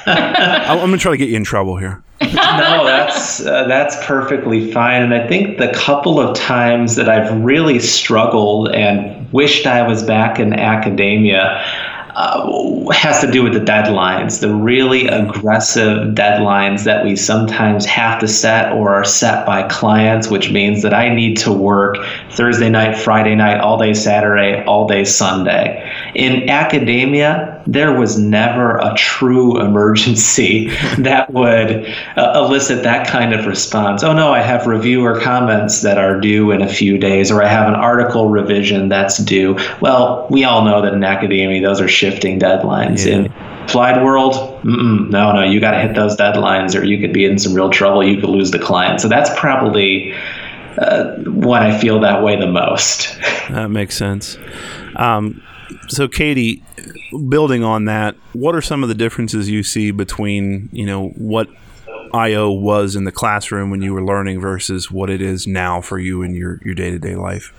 I'm 0.69 0.77
going 0.79 0.91
to 0.91 0.97
try 0.97 1.11
to 1.11 1.17
get 1.17 1.29
you 1.29 1.35
in 1.35 1.43
trouble 1.43 1.77
here. 1.77 2.01
no, 2.21 2.85
that's 2.85 3.45
uh, 3.45 3.67
that's 3.67 4.05
perfectly 4.05 4.71
fine. 4.71 5.03
And 5.03 5.13
I 5.13 5.27
think 5.27 5.57
the 5.57 5.71
couple 5.73 6.19
of 6.19 6.35
times 6.37 6.95
that 6.95 7.09
I've 7.09 7.43
really 7.43 7.79
struggled 7.79 8.69
and 8.69 9.31
wished 9.33 9.67
I 9.67 9.85
was 9.85 10.01
back 10.03 10.39
in 10.39 10.53
academia 10.53 11.61
uh, 12.15 12.89
has 12.91 13.19
to 13.19 13.29
do 13.29 13.43
with 13.43 13.53
the 13.53 13.59
deadlines, 13.59 14.39
the 14.39 14.53
really 14.53 15.07
aggressive 15.07 16.15
deadlines 16.15 16.85
that 16.85 17.03
we 17.03 17.13
sometimes 17.15 17.85
have 17.85 18.19
to 18.21 18.27
set 18.27 18.71
or 18.71 18.93
are 18.93 19.03
set 19.03 19.45
by 19.45 19.63
clients, 19.67 20.29
which 20.29 20.49
means 20.49 20.81
that 20.81 20.93
I 20.93 21.13
need 21.13 21.35
to 21.39 21.51
work 21.51 21.97
Thursday 22.31 22.69
night, 22.69 22.97
Friday 22.97 23.35
night, 23.35 23.59
all 23.59 23.77
day 23.77 23.93
Saturday, 23.93 24.63
all 24.63 24.87
day 24.87 25.03
Sunday. 25.03 25.84
In 26.15 26.49
academia, 26.49 27.61
there 27.67 27.91
was 27.91 28.17
never 28.17 28.77
a 28.77 28.93
true 28.95 29.59
emergency 29.59 30.69
that 30.97 31.31
would 31.33 31.93
uh, 32.15 32.33
elicit 32.35 32.83
that 32.83 33.07
kind 33.07 33.33
of 33.33 33.45
response. 33.45 34.01
Oh 34.03 34.13
no, 34.13 34.31
I 34.31 34.41
have 34.41 34.65
reviewer 34.65 35.19
comments 35.19 35.81
that 35.81 35.97
are 35.97 36.19
due 36.19 36.51
in 36.51 36.61
a 36.61 36.69
few 36.69 36.97
days, 36.97 37.31
or 37.31 37.43
I 37.43 37.47
have 37.47 37.67
an 37.67 37.75
article 37.75 38.29
revision 38.29 38.87
that's 38.87 39.17
due. 39.17 39.57
Well, 39.81 40.27
we 40.29 40.45
all 40.45 40.63
know 40.63 40.81
that 40.81 40.93
in 40.93 41.03
academia, 41.03 41.61
those 41.61 41.81
are 41.81 41.87
shifting 41.89 42.39
deadlines. 42.39 43.05
Yeah. 43.05 43.15
In 43.15 43.33
applied 43.65 44.03
world, 44.03 44.63
no, 44.63 45.33
no, 45.33 45.43
you 45.43 45.59
got 45.59 45.71
to 45.71 45.81
hit 45.81 45.95
those 45.95 46.15
deadlines, 46.15 46.79
or 46.79 46.83
you 46.85 46.99
could 46.99 47.11
be 47.11 47.25
in 47.25 47.37
some 47.37 47.53
real 47.53 47.69
trouble. 47.69 48.03
You 48.03 48.21
could 48.21 48.29
lose 48.29 48.51
the 48.51 48.59
client. 48.59 49.01
So 49.01 49.07
that's 49.07 49.29
probably 49.37 50.13
uh, 50.77 51.15
when 51.25 51.61
I 51.61 51.77
feel 51.77 51.99
that 52.01 52.23
way 52.23 52.39
the 52.39 52.47
most. 52.47 53.17
That 53.49 53.69
makes 53.69 53.97
sense. 53.97 54.37
Um, 54.95 55.41
so, 55.87 56.07
Katie, 56.07 56.63
building 57.29 57.63
on 57.63 57.85
that, 57.85 58.15
what 58.33 58.55
are 58.55 58.61
some 58.61 58.83
of 58.83 58.89
the 58.89 58.95
differences 58.95 59.49
you 59.49 59.63
see 59.63 59.91
between 59.91 60.69
you 60.71 60.85
know 60.85 61.09
what 61.09 61.47
IO 62.13 62.51
was 62.51 62.95
in 62.95 63.03
the 63.03 63.11
classroom 63.11 63.69
when 63.69 63.81
you 63.81 63.93
were 63.93 64.03
learning 64.03 64.39
versus 64.39 64.89
what 64.89 65.09
it 65.09 65.21
is 65.21 65.47
now 65.47 65.81
for 65.81 65.99
you 65.99 66.21
in 66.21 66.33
your 66.33 66.59
your 66.63 66.75
day 66.75 66.91
to 66.91 66.99
day 66.99 67.15
life? 67.15 67.53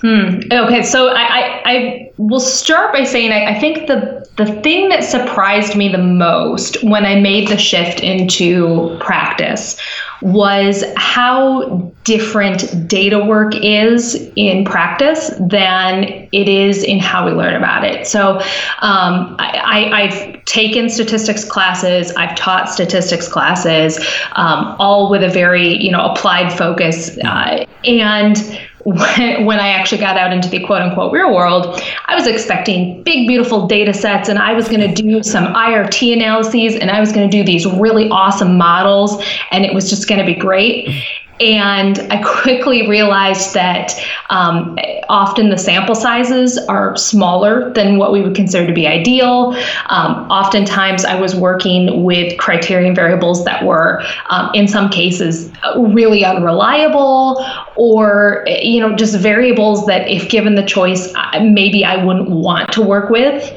Hmm. 0.00 0.40
Okay, 0.52 0.82
so 0.82 1.08
I, 1.08 1.22
I, 1.22 1.62
I, 1.64 2.12
will 2.18 2.38
start 2.38 2.92
by 2.92 3.04
saying 3.04 3.32
I, 3.32 3.56
I 3.56 3.58
think 3.58 3.86
the 3.86 4.28
the 4.36 4.60
thing 4.60 4.90
that 4.90 5.02
surprised 5.02 5.76
me 5.76 5.88
the 5.88 5.96
most 5.96 6.82
when 6.84 7.06
I 7.06 7.20
made 7.20 7.48
the 7.48 7.56
shift 7.56 8.00
into 8.00 8.98
practice 9.00 9.80
was 10.24 10.82
how 10.96 11.92
different 12.04 12.88
data 12.88 13.22
work 13.22 13.54
is 13.54 14.14
in 14.36 14.64
practice 14.64 15.30
than 15.38 16.04
it 16.32 16.48
is 16.48 16.82
in 16.82 16.98
how 16.98 17.26
we 17.26 17.32
learn 17.32 17.54
about 17.54 17.84
it. 17.84 18.06
So 18.06 18.38
um, 18.80 19.36
I, 19.38 20.08
have 20.08 20.43
taken 20.54 20.88
statistics 20.88 21.44
classes, 21.44 22.12
I've 22.12 22.36
taught 22.36 22.68
statistics 22.68 23.26
classes, 23.26 23.98
um, 24.36 24.76
all 24.78 25.10
with 25.10 25.24
a 25.24 25.28
very 25.28 25.82
you 25.82 25.90
know 25.90 26.04
applied 26.04 26.52
focus, 26.52 27.18
uh, 27.24 27.66
and 27.84 28.38
when, 28.84 29.44
when 29.46 29.58
I 29.58 29.68
actually 29.68 29.98
got 29.98 30.16
out 30.16 30.32
into 30.32 30.48
the 30.48 30.64
quote 30.64 30.82
unquote 30.82 31.12
real 31.12 31.34
world, 31.34 31.80
I 32.06 32.14
was 32.14 32.28
expecting 32.28 33.02
big, 33.02 33.26
beautiful 33.26 33.66
data 33.66 33.92
sets 33.92 34.28
and 34.28 34.38
I 34.38 34.52
was 34.52 34.68
going 34.68 34.80
to 34.80 35.02
do 35.02 35.22
some 35.24 35.52
IRT 35.52 36.12
analyses 36.12 36.76
and 36.76 36.90
I 36.90 37.00
was 37.00 37.12
going 37.12 37.28
to 37.28 37.36
do 37.36 37.44
these 37.44 37.66
really 37.66 38.08
awesome 38.10 38.56
models 38.56 39.22
and 39.50 39.64
it 39.64 39.74
was 39.74 39.90
just 39.90 40.08
going 40.08 40.20
to 40.20 40.26
be 40.26 40.38
great. 40.38 41.02
And 41.40 41.98
I 42.10 42.22
quickly 42.22 42.88
realized 42.88 43.54
that 43.54 43.92
um, 44.30 44.78
often 45.08 45.50
the 45.50 45.58
sample 45.58 45.96
sizes 45.96 46.58
are 46.58 46.96
smaller 46.96 47.72
than 47.72 47.98
what 47.98 48.12
we 48.12 48.22
would 48.22 48.36
consider 48.36 48.66
to 48.68 48.72
be 48.72 48.86
ideal. 48.86 49.56
Um, 49.88 50.30
oftentimes, 50.30 51.04
I 51.04 51.20
was 51.20 51.34
working 51.34 52.04
with 52.04 52.38
criterion 52.38 52.94
variables 52.94 53.44
that 53.46 53.64
were, 53.64 54.02
um, 54.30 54.50
in 54.54 54.68
some 54.68 54.90
cases, 54.90 55.50
really 55.76 56.24
unreliable, 56.24 57.44
or 57.74 58.44
you 58.46 58.80
know, 58.80 58.94
just 58.94 59.16
variables 59.16 59.86
that, 59.86 60.08
if 60.08 60.28
given 60.28 60.54
the 60.54 60.64
choice, 60.64 61.12
maybe 61.40 61.84
I 61.84 62.04
wouldn't 62.04 62.30
want 62.30 62.70
to 62.72 62.82
work 62.82 63.10
with. 63.10 63.52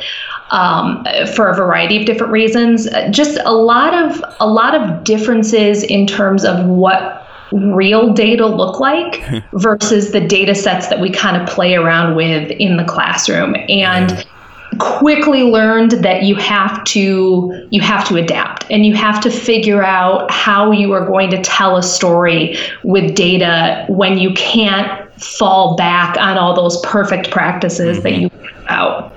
Um, 0.50 1.05
for 1.36 1.50
a 1.50 1.53
variety 1.53 2.00
of 2.00 2.05
different 2.05 2.31
reasons. 2.31 2.88
Just 3.10 3.38
a 3.43 3.51
lot 3.51 3.93
of 3.93 4.24
a 4.39 4.48
lot 4.48 4.75
of 4.75 5.03
differences 5.03 5.84
in 5.84 6.07
terms 6.07 6.46
of 6.46 6.65
what 6.65 7.26
real 7.51 8.13
data 8.13 8.46
look 8.46 8.80
like 8.80 9.24
versus 9.54 10.12
the 10.12 10.22
data 10.22 10.56
sets 10.56 10.88
that 10.88 11.00
we 11.00 11.10
kind 11.10 11.42
of 11.42 11.48
play 11.48 11.75
around 11.75 12.16
with 12.16 12.51
in 12.51 12.77
the 12.77 12.86
classroom. 12.86 13.56
And 13.70 14.25
quickly 14.80 15.44
learned 15.44 15.92
that 15.92 16.24
you 16.24 16.36
have 16.36 16.84
to 16.84 17.68
you 17.72 17.82
have 17.82 18.08
to 18.08 18.16
adapt 18.18 18.66
and 18.70 18.86
you 18.86 18.94
have 18.94 19.20
to 19.22 19.32
figure 19.32 19.84
out 19.84 20.30
how 20.30 20.72
you 20.72 20.92
are 20.92 21.06
going 21.06 21.30
to 21.32 21.42
tell 21.42 21.77
a 21.77 21.84
story 21.84 22.58
with 22.84 23.16
data 23.16 23.86
when 23.88 24.18
you 24.18 24.34
can't 24.34 25.12
fall 25.22 25.75
back 25.75 26.18
on 26.18 26.38
all 26.38 26.54
those 26.54 26.80
perfect 26.82 27.32
practices 27.32 27.98
mm-hmm. 27.98 28.04
that 28.04 28.20
you 28.20 28.30
out 28.68 29.16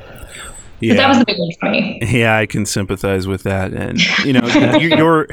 yeah. 0.81 0.95
that 0.95 1.09
was 1.09 1.19
the 1.19 1.25
big 1.25 1.39
one 1.39 1.51
for 1.59 1.71
me. 1.71 1.99
Yeah, 2.03 2.37
I 2.37 2.47
can 2.47 2.67
sympathize 2.67 3.27
with 3.27 3.45
that, 3.45 3.73
and 3.73 4.01
you 4.25 4.33
know, 4.33 4.47
your 4.79 5.29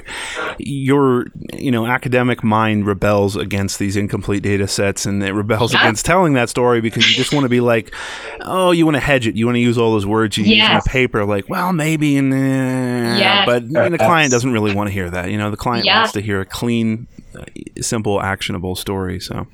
your 0.58 1.26
you 1.54 1.72
know 1.72 1.86
academic 1.86 2.44
mind 2.44 2.86
rebels 2.86 3.36
against 3.36 3.80
these 3.80 3.96
incomplete 3.96 4.44
data 4.44 4.68
sets, 4.68 5.06
and 5.06 5.24
it 5.24 5.34
rebels 5.34 5.74
yeah. 5.74 5.82
against 5.82 6.06
telling 6.06 6.34
that 6.34 6.50
story 6.50 6.82
because 6.82 7.10
you 7.10 7.16
just 7.16 7.34
want 7.34 7.44
to 7.44 7.50
be 7.50 7.62
like, 7.62 7.94
oh, 8.42 8.72
you 8.72 8.86
want 8.86 8.96
to 8.96 9.02
hedge 9.02 9.28
it, 9.28 9.36
you 9.36 9.46
want 9.46 9.56
to 9.56 9.62
use 9.62 9.78
all 9.78 9.92
those 9.92 10.06
words 10.06 10.38
you 10.38 10.44
yes. 10.44 10.62
use 10.62 10.70
in 10.70 10.78
a 10.78 10.82
paper, 10.94 11.26
like, 11.26 11.50
well, 11.50 11.74
maybe, 11.74 12.18
and 12.18 12.32
yeah, 12.32 13.46
but 13.46 13.68
the 13.70 13.98
client 13.98 14.32
doesn't 14.32 14.52
really 14.52 14.74
want 14.74 14.88
to 14.88 14.94
hear 14.94 15.10
that. 15.10 15.32
You 15.32 15.38
know, 15.38 15.52
the 15.52 15.58
client 15.58 15.86
yeah. 15.86 16.00
wants 16.00 16.14
to 16.14 16.22
hear 16.22 16.42
a 16.42 16.46
clean 16.46 17.08
Uh, 17.36 17.44
simple, 17.82 18.22
actionable 18.22 18.74
story. 18.74 19.20
So, 19.20 19.46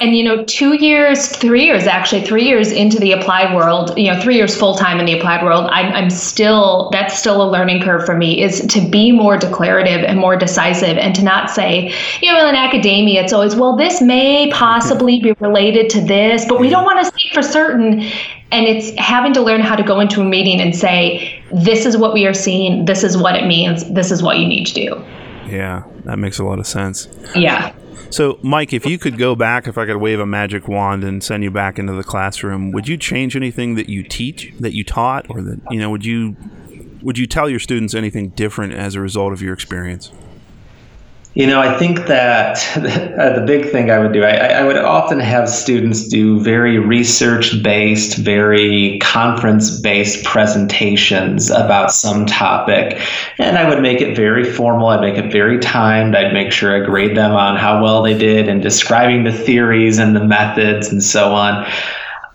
and 0.00 0.16
you 0.16 0.24
know, 0.24 0.44
two 0.46 0.82
years, 0.82 1.28
three 1.28 1.64
years 1.66 1.86
actually, 1.86 2.22
three 2.22 2.44
years 2.44 2.72
into 2.72 2.98
the 2.98 3.12
applied 3.12 3.54
world, 3.54 3.96
you 3.98 4.10
know, 4.10 4.18
three 4.18 4.36
years 4.36 4.56
full 4.56 4.74
time 4.74 4.98
in 4.98 5.04
the 5.04 5.18
applied 5.18 5.44
world, 5.44 5.68
I'm, 5.70 5.92
I'm 5.92 6.08
still 6.08 6.88
that's 6.90 7.18
still 7.18 7.42
a 7.42 7.48
learning 7.50 7.82
curve 7.82 8.06
for 8.06 8.16
me. 8.16 8.42
Is 8.42 8.66
to 8.68 8.80
be 8.80 9.12
more 9.12 9.36
declarative 9.36 10.04
and 10.04 10.18
more 10.18 10.36
decisive, 10.36 10.96
and 10.96 11.14
to 11.16 11.22
not 11.22 11.50
say, 11.50 11.94
you 12.22 12.32
know, 12.32 12.48
in 12.48 12.54
academia, 12.54 13.22
it's 13.22 13.34
always 13.34 13.54
well, 13.54 13.76
this 13.76 14.00
may 14.00 14.50
possibly 14.50 15.20
be 15.20 15.32
related 15.32 15.90
to 15.90 16.00
this, 16.00 16.46
but 16.48 16.58
we 16.58 16.70
don't 16.70 16.84
want 16.84 17.04
to 17.04 17.12
say 17.12 17.28
for 17.34 17.42
certain. 17.42 18.00
And 18.50 18.64
it's 18.64 18.98
having 18.98 19.34
to 19.34 19.42
learn 19.42 19.60
how 19.60 19.76
to 19.76 19.82
go 19.82 20.00
into 20.00 20.22
a 20.22 20.24
meeting 20.24 20.58
and 20.58 20.74
say, 20.74 21.42
this 21.52 21.84
is 21.84 21.98
what 21.98 22.14
we 22.14 22.24
are 22.24 22.32
seeing, 22.32 22.86
this 22.86 23.04
is 23.04 23.18
what 23.18 23.36
it 23.36 23.46
means, 23.46 23.84
this 23.92 24.10
is 24.10 24.22
what 24.22 24.38
you 24.38 24.48
need 24.48 24.64
to 24.68 24.72
do. 24.72 25.04
Yeah, 25.48 25.84
that 26.04 26.18
makes 26.18 26.38
a 26.38 26.44
lot 26.44 26.58
of 26.58 26.66
sense. 26.66 27.08
Yeah. 27.34 27.74
So, 28.10 28.38
Mike, 28.42 28.72
if 28.72 28.86
you 28.86 28.98
could 28.98 29.18
go 29.18 29.34
back, 29.34 29.68
if 29.68 29.76
I 29.76 29.84
could 29.84 29.98
wave 29.98 30.18
a 30.18 30.26
magic 30.26 30.66
wand 30.66 31.04
and 31.04 31.22
send 31.22 31.44
you 31.44 31.50
back 31.50 31.78
into 31.78 31.92
the 31.92 32.04
classroom, 32.04 32.70
would 32.72 32.88
you 32.88 32.96
change 32.96 33.36
anything 33.36 33.74
that 33.74 33.88
you 33.88 34.02
teach, 34.02 34.52
that 34.60 34.74
you 34.74 34.82
taught, 34.82 35.28
or 35.28 35.42
that 35.42 35.60
you 35.70 35.78
know, 35.78 35.90
would 35.90 36.06
you 36.06 36.36
would 37.02 37.18
you 37.18 37.26
tell 37.26 37.48
your 37.48 37.60
students 37.60 37.94
anything 37.94 38.30
different 38.30 38.72
as 38.72 38.94
a 38.94 39.00
result 39.00 39.32
of 39.32 39.42
your 39.42 39.52
experience? 39.52 40.10
You 41.34 41.46
know, 41.46 41.60
I 41.60 41.76
think 41.78 42.06
that 42.06 42.58
uh, 42.76 43.38
the 43.38 43.44
big 43.46 43.70
thing 43.70 43.90
I 43.90 43.98
would 43.98 44.12
do, 44.12 44.24
I, 44.24 44.48
I 44.48 44.64
would 44.64 44.76
often 44.76 45.20
have 45.20 45.48
students 45.48 46.08
do 46.08 46.40
very 46.40 46.78
research 46.78 47.62
based, 47.62 48.16
very 48.18 48.98
conference 49.00 49.78
based 49.80 50.24
presentations 50.24 51.50
about 51.50 51.92
some 51.92 52.26
topic. 52.26 53.00
And 53.38 53.56
I 53.56 53.68
would 53.68 53.82
make 53.82 54.00
it 54.00 54.16
very 54.16 54.42
formal, 54.42 54.88
I'd 54.88 55.00
make 55.00 55.16
it 55.16 55.30
very 55.30 55.58
timed, 55.58 56.16
I'd 56.16 56.32
make 56.32 56.50
sure 56.50 56.74
I 56.74 56.84
grade 56.84 57.16
them 57.16 57.32
on 57.32 57.56
how 57.56 57.82
well 57.82 58.02
they 58.02 58.16
did 58.16 58.48
and 58.48 58.60
describing 58.62 59.24
the 59.24 59.32
theories 59.32 59.98
and 59.98 60.16
the 60.16 60.24
methods 60.24 60.88
and 60.88 61.02
so 61.02 61.34
on. 61.34 61.70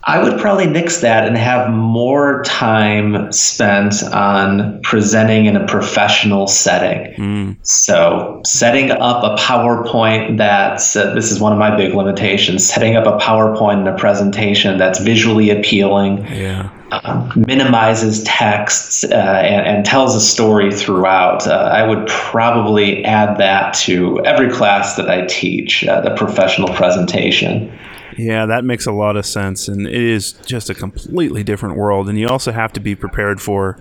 I 0.06 0.22
would 0.22 0.38
probably 0.38 0.66
nix 0.66 1.00
that 1.00 1.26
and 1.26 1.36
have 1.36 1.70
more 1.70 2.42
time 2.44 3.32
spent 3.32 4.02
on 4.02 4.82
presenting 4.82 5.46
in 5.46 5.56
a 5.56 5.66
professional 5.66 6.46
setting. 6.46 7.14
Mm. 7.14 7.56
So, 7.66 8.42
setting 8.44 8.90
up 8.90 9.24
a 9.24 9.40
PowerPoint 9.42 10.36
that's 10.36 10.94
uh, 10.94 11.14
this 11.14 11.30
is 11.32 11.40
one 11.40 11.52
of 11.52 11.58
my 11.58 11.74
big 11.74 11.94
limitations 11.94 12.66
setting 12.66 12.96
up 12.96 13.06
a 13.06 13.16
PowerPoint 13.24 13.80
in 13.80 13.86
a 13.86 13.96
presentation 13.96 14.76
that's 14.76 14.98
visually 15.00 15.50
appealing. 15.50 16.26
Yeah. 16.26 16.70
Uh, 16.90 17.32
minimizes 17.34 18.22
texts 18.22 19.02
uh, 19.04 19.14
and, 19.14 19.66
and, 19.66 19.86
tells 19.86 20.14
a 20.14 20.20
story 20.20 20.70
throughout. 20.70 21.44
Uh, 21.44 21.70
I 21.72 21.82
would 21.82 22.06
probably 22.06 23.04
add 23.04 23.38
that 23.38 23.74
to 23.74 24.24
every 24.24 24.48
class 24.48 24.94
that 24.96 25.10
I 25.10 25.26
teach, 25.26 25.84
uh, 25.84 26.02
the 26.02 26.14
professional 26.14 26.68
presentation. 26.68 27.76
Yeah, 28.16 28.46
that 28.46 28.64
makes 28.64 28.86
a 28.86 28.92
lot 28.92 29.16
of 29.16 29.26
sense. 29.26 29.68
And 29.68 29.86
it 29.86 29.94
is 29.94 30.32
just 30.32 30.70
a 30.70 30.74
completely 30.74 31.42
different 31.42 31.76
world. 31.76 32.08
And 32.08 32.18
you 32.18 32.28
also 32.28 32.52
have 32.52 32.72
to 32.74 32.80
be 32.80 32.94
prepared 32.94 33.40
for 33.40 33.78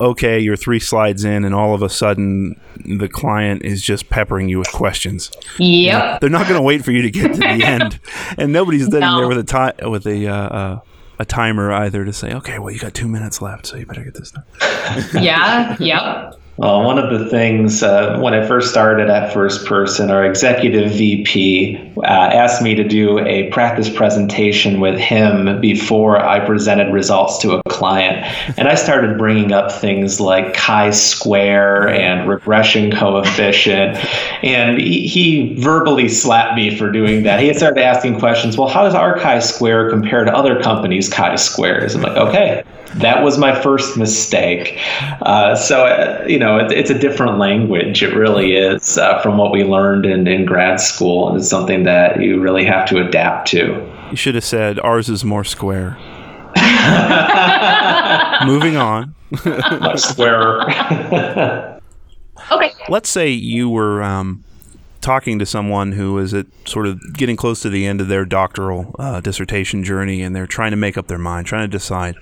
okay, 0.00 0.38
you're 0.38 0.56
three 0.56 0.80
slides 0.80 1.24
in, 1.24 1.44
and 1.44 1.54
all 1.54 1.74
of 1.74 1.82
a 1.82 1.88
sudden 1.88 2.60
the 2.84 3.08
client 3.08 3.62
is 3.64 3.82
just 3.82 4.10
peppering 4.10 4.48
you 4.48 4.58
with 4.58 4.70
questions. 4.72 5.30
Yep. 5.58 6.20
They're 6.20 6.30
not 6.30 6.46
going 6.46 6.58
to 6.58 6.62
wait 6.62 6.84
for 6.84 6.92
you 6.92 7.02
to 7.02 7.10
get 7.10 7.32
to 7.34 7.38
the 7.38 7.46
end, 7.64 7.98
and 8.36 8.52
nobody's 8.52 8.84
sitting 8.84 9.00
no. 9.00 9.16
there 9.16 9.28
with 9.28 9.38
a 9.38 9.44
ti- 9.44 9.88
with 9.88 10.06
a 10.06 10.26
uh, 10.26 10.34
uh, 10.34 10.80
a 11.18 11.24
timer 11.24 11.72
either 11.72 12.04
to 12.04 12.12
say, 12.12 12.34
okay, 12.34 12.58
well, 12.58 12.70
you 12.70 12.78
got 12.78 12.94
two 12.94 13.08
minutes 13.08 13.40
left, 13.40 13.66
so 13.66 13.76
you 13.76 13.86
better 13.86 14.04
get 14.04 14.14
this 14.14 14.32
done. 14.32 14.44
yeah. 15.22 15.76
Yep. 15.78 16.40
Well, 16.58 16.84
one 16.84 16.98
of 16.98 17.10
the 17.10 17.28
things 17.28 17.82
uh, 17.82 18.18
when 18.18 18.32
I 18.32 18.46
first 18.46 18.70
started 18.70 19.10
at 19.10 19.34
First 19.34 19.66
Person, 19.66 20.10
our 20.10 20.24
executive 20.24 20.90
VP 20.92 21.92
uh, 21.98 22.06
asked 22.06 22.62
me 22.62 22.74
to 22.74 22.82
do 22.82 23.18
a 23.18 23.50
practice 23.50 23.90
presentation 23.90 24.80
with 24.80 24.98
him 24.98 25.60
before 25.60 26.18
I 26.18 26.40
presented 26.46 26.90
results 26.94 27.36
to 27.42 27.56
a 27.56 27.62
client. 27.64 28.24
And 28.56 28.68
I 28.68 28.74
started 28.74 29.18
bringing 29.18 29.52
up 29.52 29.70
things 29.70 30.18
like 30.18 30.54
chi 30.54 30.92
square 30.92 31.90
and 31.90 32.26
regression 32.26 32.90
coefficient. 32.90 33.98
And 34.42 34.78
he, 34.78 35.06
he 35.06 35.60
verbally 35.60 36.08
slapped 36.08 36.56
me 36.56 36.74
for 36.74 36.90
doing 36.90 37.24
that. 37.24 37.38
He 37.40 37.52
started 37.52 37.82
asking 37.82 38.18
questions 38.18 38.56
well, 38.56 38.68
how 38.68 38.82
does 38.82 38.94
our 38.94 39.18
chi 39.18 39.40
square 39.40 39.90
compare 39.90 40.24
to 40.24 40.34
other 40.34 40.62
companies' 40.62 41.10
chi 41.10 41.36
squares? 41.36 41.94
I'm 41.94 42.00
like, 42.00 42.16
okay, 42.16 42.64
that 42.94 43.22
was 43.22 43.38
my 43.38 43.60
first 43.60 43.96
mistake. 43.96 44.78
Uh, 45.22 45.54
so, 45.54 45.86
uh, 45.86 46.24
you 46.26 46.38
know, 46.38 46.58
it, 46.58 46.72
it's 46.72 46.90
a 46.90 46.98
different 46.98 47.38
language. 47.38 48.02
It 48.02 48.14
really 48.14 48.56
is 48.56 48.98
uh, 48.98 49.20
from 49.22 49.36
what 49.38 49.52
we 49.52 49.64
learned 49.64 50.06
in, 50.06 50.26
in 50.26 50.44
grad 50.44 50.80
school. 50.80 51.28
And 51.28 51.38
it's 51.38 51.48
something 51.48 51.84
that 51.84 52.20
you 52.20 52.40
really 52.40 52.64
have 52.64 52.88
to 52.88 52.98
adapt 52.98 53.48
to. 53.48 53.92
You 54.10 54.16
should 54.16 54.34
have 54.34 54.44
said 54.44 54.78
ours 54.80 55.08
is 55.08 55.24
more 55.24 55.44
square. 55.44 55.98
Moving 58.46 58.76
on. 58.76 59.14
Much 59.44 60.00
squarer. 60.00 60.62
okay. 62.52 62.72
Let's 62.88 63.08
say 63.08 63.30
you 63.30 63.68
were 63.68 64.02
um, 64.02 64.44
talking 65.00 65.38
to 65.38 65.46
someone 65.46 65.92
who 65.92 66.18
is 66.18 66.34
at 66.34 66.46
sort 66.64 66.86
of 66.86 67.00
getting 67.14 67.36
close 67.36 67.60
to 67.60 67.70
the 67.70 67.86
end 67.86 68.00
of 68.00 68.08
their 68.08 68.24
doctoral 68.24 68.94
uh, 68.98 69.20
dissertation 69.20 69.84
journey 69.84 70.22
and 70.22 70.34
they're 70.34 70.46
trying 70.46 70.70
to 70.72 70.76
make 70.76 70.96
up 70.96 71.06
their 71.06 71.18
mind, 71.18 71.46
trying 71.46 71.62
to 71.62 71.68
decide 71.68 72.16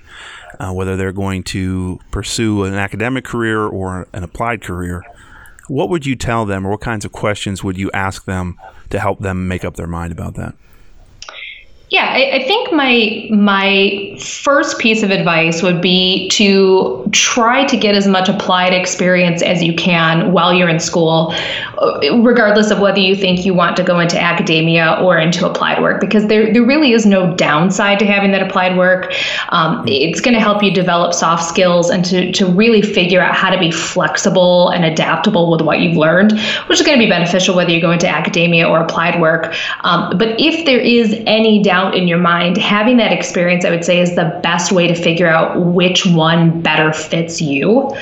uh, 0.59 0.71
whether 0.71 0.95
they're 0.95 1.11
going 1.11 1.43
to 1.43 1.99
pursue 2.11 2.63
an 2.63 2.73
academic 2.73 3.25
career 3.25 3.65
or 3.65 4.07
an 4.13 4.23
applied 4.23 4.61
career. 4.61 5.03
What 5.67 5.89
would 5.89 6.05
you 6.05 6.15
tell 6.15 6.45
them, 6.45 6.65
or 6.65 6.69
what 6.71 6.81
kinds 6.81 7.05
of 7.05 7.11
questions 7.11 7.63
would 7.63 7.77
you 7.77 7.89
ask 7.91 8.25
them 8.25 8.55
to 8.91 8.99
help 8.99 9.19
them 9.19 9.47
make 9.47 9.65
up 9.65 9.75
their 9.75 9.87
mind 9.87 10.11
about 10.11 10.35
that? 10.35 10.53
Yeah, 11.91 12.09
I, 12.11 12.37
I, 12.37 12.43
think 12.45 12.73
my 12.73 13.27
my 13.29 14.17
first 14.19 14.79
piece 14.79 15.03
of 15.03 15.11
advice 15.11 15.61
would 15.61 15.81
be 15.81 16.27
to 16.29 17.07
try 17.11 17.63
to 17.65 17.77
get 17.77 17.93
as 17.93 18.07
much 18.07 18.27
applied 18.27 18.73
experience 18.73 19.43
as 19.43 19.61
you 19.61 19.71
can 19.75 20.31
while 20.31 20.51
you're 20.51 20.67
in 20.67 20.79
school, 20.79 21.31
uh, 21.77 21.99
regardless 22.23 22.71
of 22.71 22.79
whether 22.79 22.97
you 22.97 23.15
think 23.15 23.45
you 23.45 23.53
want 23.53 23.77
to 23.77 23.83
go 23.83 23.99
into 23.99 24.19
academia 24.19 24.97
or 24.99 25.19
into 25.19 25.47
applied 25.47 25.79
work, 25.79 26.01
because 26.01 26.25
there 26.25 26.51
there 26.51 26.65
really 26.65 26.91
is 26.91 27.05
no 27.05 27.35
downside 27.35 27.99
to 27.99 28.05
having 28.07 28.31
that 28.31 28.41
applied 28.41 28.75
work. 28.75 29.13
Um, 29.49 29.87
it's 29.87 30.21
going 30.21 30.33
to 30.33 30.41
help 30.41 30.63
you 30.63 30.73
develop 30.73 31.13
soft 31.13 31.47
skills 31.47 31.91
and 31.91 32.03
to 32.05 32.31
to 32.31 32.47
really 32.47 32.81
figure 32.81 33.21
out 33.21 33.35
how 33.35 33.51
to 33.51 33.59
be 33.59 33.69
flexible 33.69 34.69
and 34.69 34.85
adaptable 34.85 35.51
with 35.51 35.61
what 35.61 35.81
you've 35.81 35.97
learned, 35.97 36.31
which 36.65 36.79
is 36.79 36.85
going 36.85 36.97
to 36.97 37.03
be 37.03 37.09
beneficial 37.09 37.55
whether 37.55 37.69
you 37.69 37.79
go 37.79 37.91
into 37.91 38.07
academia 38.07 38.67
or 38.67 38.79
applied 38.79 39.21
work. 39.21 39.53
Um, 39.81 40.17
but 40.17 40.29
if 40.39 40.65
there 40.65 40.79
is 40.79 41.13
any 41.27 41.61
downside 41.61 41.75
out 41.85 41.95
in 41.95 42.07
your 42.07 42.17
mind, 42.17 42.57
having 42.57 42.97
that 42.97 43.11
experience, 43.11 43.65
I 43.65 43.69
would 43.69 43.85
say, 43.85 43.99
is 43.99 44.15
the 44.15 44.39
best 44.43 44.71
way 44.71 44.87
to 44.87 44.95
figure 44.95 45.27
out 45.27 45.59
which 45.59 46.05
one 46.05 46.61
better 46.61 46.91
fits 46.91 47.41
you. 47.41 47.95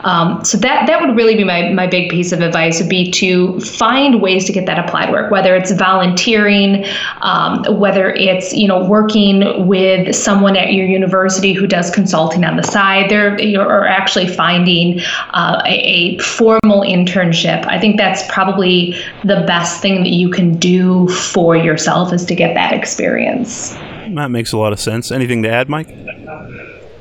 Um, 0.00 0.44
so 0.44 0.58
that 0.58 0.86
that 0.86 1.00
would 1.00 1.16
really 1.16 1.36
be 1.36 1.44
my 1.44 1.70
my 1.70 1.86
big 1.86 2.10
piece 2.10 2.32
of 2.32 2.40
advice 2.40 2.80
would 2.80 2.88
be 2.88 3.10
to 3.12 3.60
find 3.60 4.20
ways 4.20 4.44
to 4.46 4.52
get 4.52 4.66
that 4.66 4.78
applied 4.78 5.10
work, 5.10 5.30
whether 5.30 5.54
it's 5.56 5.72
volunteering, 5.72 6.84
um, 7.22 7.64
whether 7.78 8.10
it's 8.10 8.52
you 8.52 8.68
know 8.68 8.84
working 8.86 9.66
with 9.66 10.14
someone 10.14 10.56
at 10.56 10.72
your 10.72 10.86
university 10.86 11.52
who 11.52 11.66
does 11.66 11.90
consulting 11.90 12.44
on 12.44 12.56
the 12.56 12.62
side, 12.62 13.10
there 13.10 13.36
or 13.58 13.86
actually 13.86 14.28
finding 14.28 15.00
uh, 15.30 15.62
a, 15.66 15.78
a 15.78 16.18
formal 16.18 16.82
internship. 16.82 17.66
I 17.66 17.78
think 17.78 17.96
that's 17.96 18.22
probably 18.28 18.96
the 19.24 19.44
best 19.46 19.82
thing 19.82 20.02
that 20.04 20.10
you 20.10 20.30
can 20.30 20.58
do 20.58 21.08
for 21.08 21.56
yourself 21.56 22.12
is 22.12 22.24
to 22.26 22.34
get 22.34 22.54
that 22.54 22.72
experience 22.72 23.17
experience. 23.18 23.74
That 24.14 24.30
makes 24.30 24.52
a 24.52 24.58
lot 24.58 24.72
of 24.72 24.80
sense. 24.80 25.10
Anything 25.10 25.42
to 25.42 25.50
add, 25.50 25.68
Mike? 25.68 25.88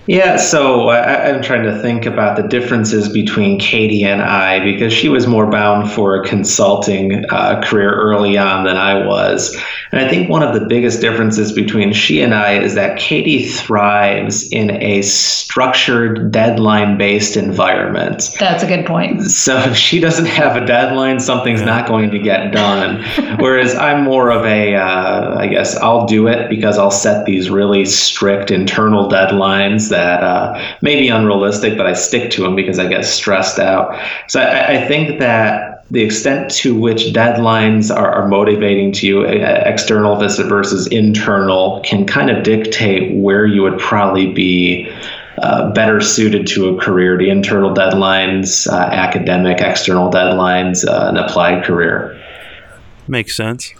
Yeah, 0.08 0.38
so 0.38 0.88
I, 0.88 1.28
am 1.28 1.42
trying 1.42 1.64
to 1.64 1.78
think 1.82 2.06
about 2.06 2.38
the 2.38 2.48
differences 2.48 3.10
between 3.10 3.60
Katie 3.60 4.06
and 4.06 4.22
I 4.22 4.64
because 4.64 4.94
she 4.94 5.10
was 5.10 5.28
more 5.28 5.50
bound 5.50 5.92
for 5.92 6.16
a 6.16 6.26
consulting 6.26 7.26
uh, 7.30 7.62
career 7.62 7.94
early 7.94 8.38
on 8.38 8.64
than 8.64 8.78
I 8.78 9.06
was. 9.06 9.56
And 9.92 10.00
I 10.00 10.08
think 10.08 10.30
one 10.30 10.44
of 10.44 10.54
the 10.54 10.66
biggest 10.66 11.02
differences 11.02 11.52
between 11.52 11.92
she 11.92 12.22
and 12.22 12.34
I 12.34 12.54
is 12.54 12.76
that 12.76 12.98
Katie 12.98 13.48
thrives 13.48 14.50
in 14.52 14.72
a 14.82 15.02
structured, 15.02 16.32
deadline 16.32 16.98
based 16.98 17.36
environment. 17.36 18.30
That's 18.40 18.64
a 18.64 18.68
good 18.68 18.86
point. 18.86 19.24
So 19.24 19.58
if 19.60 19.76
she 19.76 20.00
doesn't 20.00 20.26
have 20.26 20.56
a 20.56 20.66
deadline, 20.66 21.20
something's 21.20 21.62
not 21.62 21.88
going 21.88 22.12
to 22.12 22.20
get 22.20 22.54
done. 22.54 23.04
Whereas 23.40 23.76
I'm 23.76 24.04
more 24.04 24.30
of 24.30 24.46
a, 24.46 24.76
uh, 24.76 25.38
I 25.38 25.48
guess 25.48 25.76
I'll 25.78 26.06
do 26.06 26.28
it 26.28 26.50
because 26.50 26.78
I'll 26.78 26.92
set 26.92 27.26
these 27.26 27.50
really 27.50 27.86
strict 27.86 28.52
internal 28.52 29.10
deadlines 29.10 29.90
that 29.98 30.24
uh, 30.24 30.78
may 30.82 30.96
be 31.00 31.10
unrealistic, 31.10 31.78
but 31.78 31.88
I 31.88 31.94
stick 31.94 32.30
to 32.32 32.42
them 32.44 32.56
because 32.56 32.78
I 32.80 32.88
get 32.88 33.04
stressed 33.06 33.60
out. 33.60 33.86
So 34.28 34.40
I, 34.40 34.76
I 34.76 34.88
think 34.88 35.20
that 35.20 35.78
the 35.90 36.04
extent 36.04 36.52
to 36.52 36.78
which 36.80 37.14
deadlines 37.14 37.96
are, 37.96 38.12
are 38.12 38.28
motivating 38.28 38.92
to 38.94 39.08
you, 39.08 39.22
uh, 39.22 39.64
external 39.66 40.16
versus 40.16 40.88
internal, 40.88 41.82
can 41.86 42.06
kind 42.06 42.30
of 42.30 42.44
dictate 42.44 43.16
where 43.16 43.46
you 43.46 43.62
would 43.62 43.80
probably 43.80 44.34
be 44.34 44.92
uh, 45.38 45.72
better 45.72 46.02
suited 46.02 46.48
to 46.48 46.70
a 46.70 46.82
career. 46.82 47.18
The 47.18 47.30
internal 47.30 47.74
deadlines, 47.74 48.68
uh, 48.68 48.76
academic, 48.76 49.62
external 49.62 50.12
deadlines, 50.12 50.86
uh, 50.88 51.10
an 51.10 51.18
applied 51.18 51.64
career. 51.64 52.22
Makes 53.08 53.36
sense. 53.36 53.74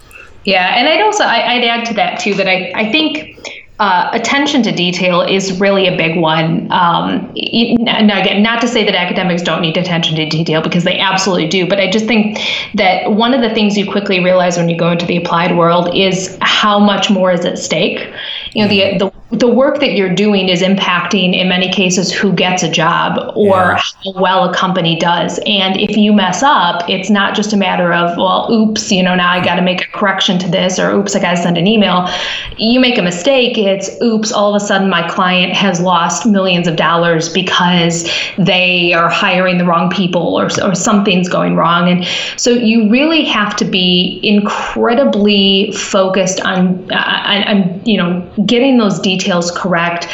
Yeah, 0.44 0.76
and 0.76 0.88
I'd 0.88 1.02
also 1.02 1.24
I, 1.24 1.56
would 1.56 1.64
add 1.64 1.84
to 1.86 1.94
that 1.94 2.20
too 2.20 2.34
that 2.34 2.48
I 2.48 2.72
I 2.74 2.90
think 2.90 3.38
uh, 3.78 4.10
attention 4.12 4.62
to 4.64 4.72
detail 4.72 5.20
is 5.20 5.60
really 5.60 5.86
a 5.86 5.96
big 5.96 6.18
one. 6.18 6.70
Um, 6.72 7.32
now, 7.78 8.20
again, 8.20 8.42
not 8.42 8.60
to 8.62 8.68
say 8.68 8.84
that 8.84 8.96
academics 8.96 9.40
don't 9.40 9.60
need 9.60 9.76
attention 9.76 10.16
to 10.16 10.28
detail 10.28 10.60
because 10.62 10.82
they 10.82 10.98
absolutely 10.98 11.46
do, 11.46 11.68
but 11.68 11.78
I 11.78 11.88
just 11.88 12.06
think 12.06 12.40
that 12.74 13.12
one 13.12 13.34
of 13.34 13.40
the 13.40 13.50
things 13.54 13.76
you 13.78 13.88
quickly 13.88 14.22
realize 14.22 14.56
when 14.56 14.68
you 14.68 14.76
go 14.76 14.90
into 14.90 15.06
the 15.06 15.16
applied 15.16 15.56
world 15.56 15.94
is 15.94 16.36
how 16.40 16.80
much 16.80 17.08
more 17.08 17.30
is 17.30 17.44
at 17.44 17.56
stake. 17.56 18.12
You 18.58 18.64
know 18.64 18.68
the 18.68 18.98
the 18.98 19.18
the 19.30 19.48
work 19.48 19.78
that 19.80 19.92
you're 19.92 20.14
doing 20.14 20.48
is 20.48 20.62
impacting 20.62 21.38
in 21.38 21.48
many 21.48 21.70
cases 21.70 22.10
who 22.10 22.32
gets 22.32 22.62
a 22.62 22.70
job 22.70 23.32
or 23.36 23.48
yeah. 23.48 23.76
how 23.76 24.12
well 24.20 24.48
a 24.48 24.54
company 24.54 24.98
does. 24.98 25.38
And 25.46 25.78
if 25.78 25.96
you 25.96 26.12
mess 26.12 26.42
up 26.42 26.88
it's 26.88 27.10
not 27.10 27.36
just 27.36 27.52
a 27.52 27.56
matter 27.56 27.92
of 27.92 28.16
well 28.16 28.50
oops 28.50 28.90
you 28.90 29.02
know 29.02 29.14
now 29.14 29.30
i 29.30 29.44
got 29.44 29.56
to 29.56 29.62
make 29.62 29.82
a 29.82 29.86
correction 29.88 30.38
to 30.38 30.48
this 30.48 30.78
or 30.78 30.90
oops 30.90 31.14
i 31.14 31.20
got 31.20 31.32
to 31.32 31.36
send 31.36 31.58
an 31.58 31.66
email. 31.66 32.08
You 32.56 32.80
make 32.80 32.98
a 32.98 33.02
mistake 33.02 33.58
it's 33.58 33.90
oops 34.02 34.32
all 34.32 34.54
of 34.54 34.62
a 34.62 34.64
sudden 34.64 34.88
my 34.88 35.06
client 35.08 35.52
has 35.52 35.80
lost 35.80 36.26
millions 36.26 36.66
of 36.66 36.76
dollars 36.76 37.28
because 37.28 38.10
they 38.38 38.92
are 38.92 39.08
hiring 39.08 39.58
the 39.58 39.64
wrong 39.64 39.90
people 39.90 40.38
or, 40.38 40.46
or 40.62 40.74
something's 40.74 41.28
going 41.28 41.54
wrong. 41.54 41.88
And 41.88 42.06
so 42.36 42.50
you 42.50 42.88
really 42.90 43.24
have 43.24 43.54
to 43.56 43.64
be 43.64 44.20
incredibly 44.22 45.72
focused 45.72 46.40
on, 46.40 46.90
uh, 46.90 47.22
on, 47.24 47.42
on 47.44 47.86
you 47.86 47.98
know 47.98 48.26
getting 48.48 48.78
those 48.78 48.98
details 48.98 49.50
correct, 49.52 50.08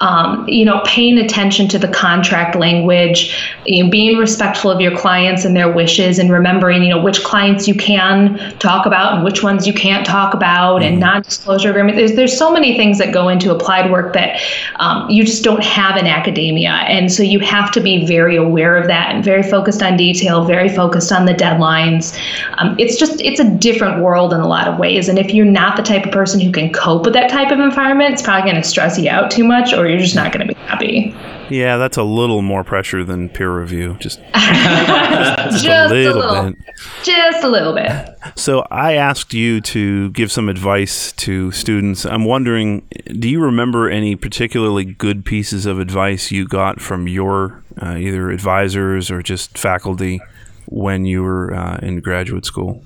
um, 0.00 0.48
you 0.48 0.64
know, 0.64 0.80
paying 0.86 1.18
attention 1.18 1.68
to 1.68 1.78
the 1.78 1.88
contract 1.88 2.56
language, 2.56 3.36
you 3.66 3.84
know, 3.84 3.90
being 3.90 4.16
respectful 4.16 4.70
of 4.70 4.80
your 4.80 4.96
clients 4.96 5.44
and 5.44 5.54
their 5.54 5.70
wishes, 5.70 6.18
and 6.18 6.32
remembering, 6.32 6.82
you 6.82 6.88
know, 6.88 7.02
which 7.02 7.22
clients 7.22 7.68
you 7.68 7.74
can 7.74 8.38
talk 8.58 8.86
about 8.86 9.14
and 9.14 9.24
which 9.24 9.42
ones 9.42 9.66
you 9.66 9.74
can't 9.74 10.06
talk 10.06 10.32
about, 10.32 10.80
mm-hmm. 10.80 10.92
and 10.92 11.00
non-disclosure 11.00 11.70
agreements. 11.70 11.98
There's 11.98 12.14
there's 12.14 12.38
so 12.38 12.52
many 12.52 12.76
things 12.76 12.98
that 12.98 13.12
go 13.12 13.28
into 13.28 13.50
applied 13.50 13.90
work 13.90 14.14
that 14.14 14.40
um, 14.76 15.10
you 15.10 15.24
just 15.24 15.44
don't 15.44 15.62
have 15.62 15.96
in 15.96 16.06
academia, 16.06 16.70
and 16.70 17.12
so 17.12 17.22
you 17.22 17.40
have 17.40 17.70
to 17.72 17.80
be 17.80 18.06
very 18.06 18.36
aware 18.36 18.76
of 18.76 18.86
that 18.86 19.14
and 19.14 19.22
very 19.22 19.42
focused 19.42 19.82
on 19.82 19.96
detail, 19.96 20.44
very 20.44 20.68
focused 20.68 21.12
on 21.12 21.26
the 21.26 21.34
deadlines. 21.34 22.18
Um, 22.58 22.74
it's 22.78 22.96
just 22.96 23.20
it's 23.20 23.40
a 23.40 23.50
different 23.58 24.02
world 24.02 24.32
in 24.32 24.40
a 24.40 24.48
lot 24.48 24.66
of 24.66 24.78
ways, 24.78 25.08
and 25.08 25.18
if 25.18 25.34
you're 25.34 25.44
not 25.44 25.76
the 25.76 25.82
type 25.82 26.06
of 26.06 26.12
person 26.12 26.40
who 26.40 26.50
can 26.52 26.72
cope 26.72 27.04
with 27.04 27.14
that 27.14 27.28
type 27.30 27.50
of 27.50 27.58
environment, 27.58 28.14
it's 28.14 28.22
probably 28.22 28.50
going 28.50 28.62
to 28.62 28.66
stress 28.66 28.98
you 28.98 29.10
out 29.10 29.30
too 29.30 29.44
much, 29.44 29.74
or 29.74 29.89
you're 29.90 30.00
just 30.00 30.14
not 30.14 30.32
going 30.32 30.46
to 30.46 30.54
be 30.54 30.60
happy. 30.60 31.14
Yeah, 31.50 31.78
that's 31.78 31.96
a 31.96 32.02
little 32.02 32.42
more 32.42 32.62
pressure 32.62 33.04
than 33.04 33.28
peer 33.28 33.52
review. 33.60 33.96
Just, 33.98 34.20
just, 34.34 35.64
just 35.64 35.66
a, 35.66 35.88
little 35.88 36.22
a, 36.22 36.30
little 36.30 36.50
bit. 36.52 36.58
Just 37.02 37.44
a 37.44 37.48
little 37.48 37.74
bit. 37.74 38.16
So 38.36 38.64
I 38.70 38.94
asked 38.94 39.34
you 39.34 39.60
to 39.62 40.10
give 40.10 40.30
some 40.30 40.48
advice 40.48 41.12
to 41.12 41.50
students. 41.50 42.06
I'm 42.06 42.24
wondering, 42.24 42.86
do 43.18 43.28
you 43.28 43.42
remember 43.42 43.90
any 43.90 44.14
particularly 44.14 44.84
good 44.84 45.24
pieces 45.24 45.66
of 45.66 45.80
advice 45.80 46.30
you 46.30 46.46
got 46.46 46.80
from 46.80 47.08
your 47.08 47.62
uh, 47.82 47.96
either 47.96 48.30
advisors 48.30 49.10
or 49.10 49.22
just 49.22 49.58
faculty 49.58 50.20
when 50.66 51.04
you 51.04 51.22
were 51.22 51.52
uh, 51.52 51.78
in 51.82 52.00
graduate 52.00 52.46
school? 52.46 52.84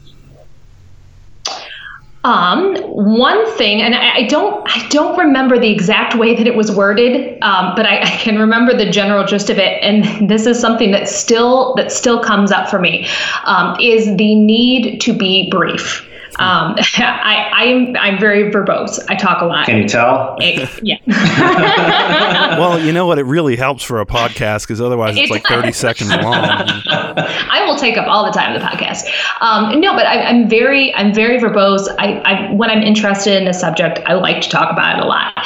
Um, 2.24 2.74
one 2.88 3.46
thing, 3.58 3.82
and 3.82 3.94
I, 3.94 4.16
I, 4.16 4.22
don't, 4.26 4.66
I 4.66 4.88
don't 4.88 5.18
remember 5.18 5.58
the 5.58 5.70
exact 5.70 6.14
way 6.14 6.34
that 6.34 6.46
it 6.46 6.56
was 6.56 6.72
worded, 6.72 7.38
um, 7.42 7.74
but 7.76 7.84
I, 7.84 8.00
I, 8.00 8.16
can 8.16 8.38
remember 8.38 8.74
the 8.74 8.88
general 8.90 9.26
gist 9.26 9.50
of 9.50 9.58
it. 9.58 9.82
And 9.82 10.28
this 10.30 10.46
is 10.46 10.58
something 10.58 10.90
that 10.92 11.06
still 11.06 11.74
that 11.74 11.92
still 11.92 12.22
comes 12.22 12.50
up 12.50 12.70
for 12.70 12.78
me, 12.78 13.06
um, 13.44 13.76
is 13.78 14.06
the 14.16 14.34
need 14.36 15.02
to 15.02 15.12
be 15.12 15.50
brief. 15.50 16.08
Um, 16.38 16.76
I, 16.96 17.50
I'm 17.52 17.96
I'm 17.96 18.18
very 18.18 18.50
verbose. 18.50 18.98
I 19.08 19.14
talk 19.14 19.40
a 19.42 19.46
lot. 19.46 19.66
Can 19.66 19.78
you 19.78 19.88
tell? 19.88 20.36
It, 20.40 20.68
yeah. 20.82 20.98
well, 22.58 22.80
you 22.80 22.92
know 22.92 23.06
what? 23.06 23.18
It 23.18 23.24
really 23.24 23.56
helps 23.56 23.82
for 23.82 24.00
a 24.00 24.06
podcast 24.06 24.62
because 24.62 24.80
otherwise 24.80 25.16
it's 25.16 25.30
it 25.30 25.32
like 25.32 25.44
30 25.44 25.72
seconds 25.72 26.10
long. 26.10 26.34
I 26.34 27.64
will 27.66 27.76
take 27.76 27.96
up 27.96 28.06
all 28.06 28.24
the 28.24 28.32
time 28.32 28.54
of 28.54 28.60
the 28.60 28.66
podcast. 28.66 29.08
Um, 29.40 29.80
no, 29.80 29.94
but 29.94 30.06
I, 30.06 30.30
am 30.30 30.48
very 30.48 30.94
I'm 30.94 31.14
very 31.14 31.38
verbose. 31.38 31.88
I, 31.98 32.20
I 32.20 32.52
when 32.52 32.70
I'm 32.70 32.82
interested 32.82 33.40
in 33.40 33.48
a 33.48 33.54
subject, 33.54 34.00
I 34.06 34.14
like 34.14 34.42
to 34.42 34.48
talk 34.48 34.70
about 34.70 34.98
it 34.98 35.04
a 35.04 35.06
lot, 35.06 35.36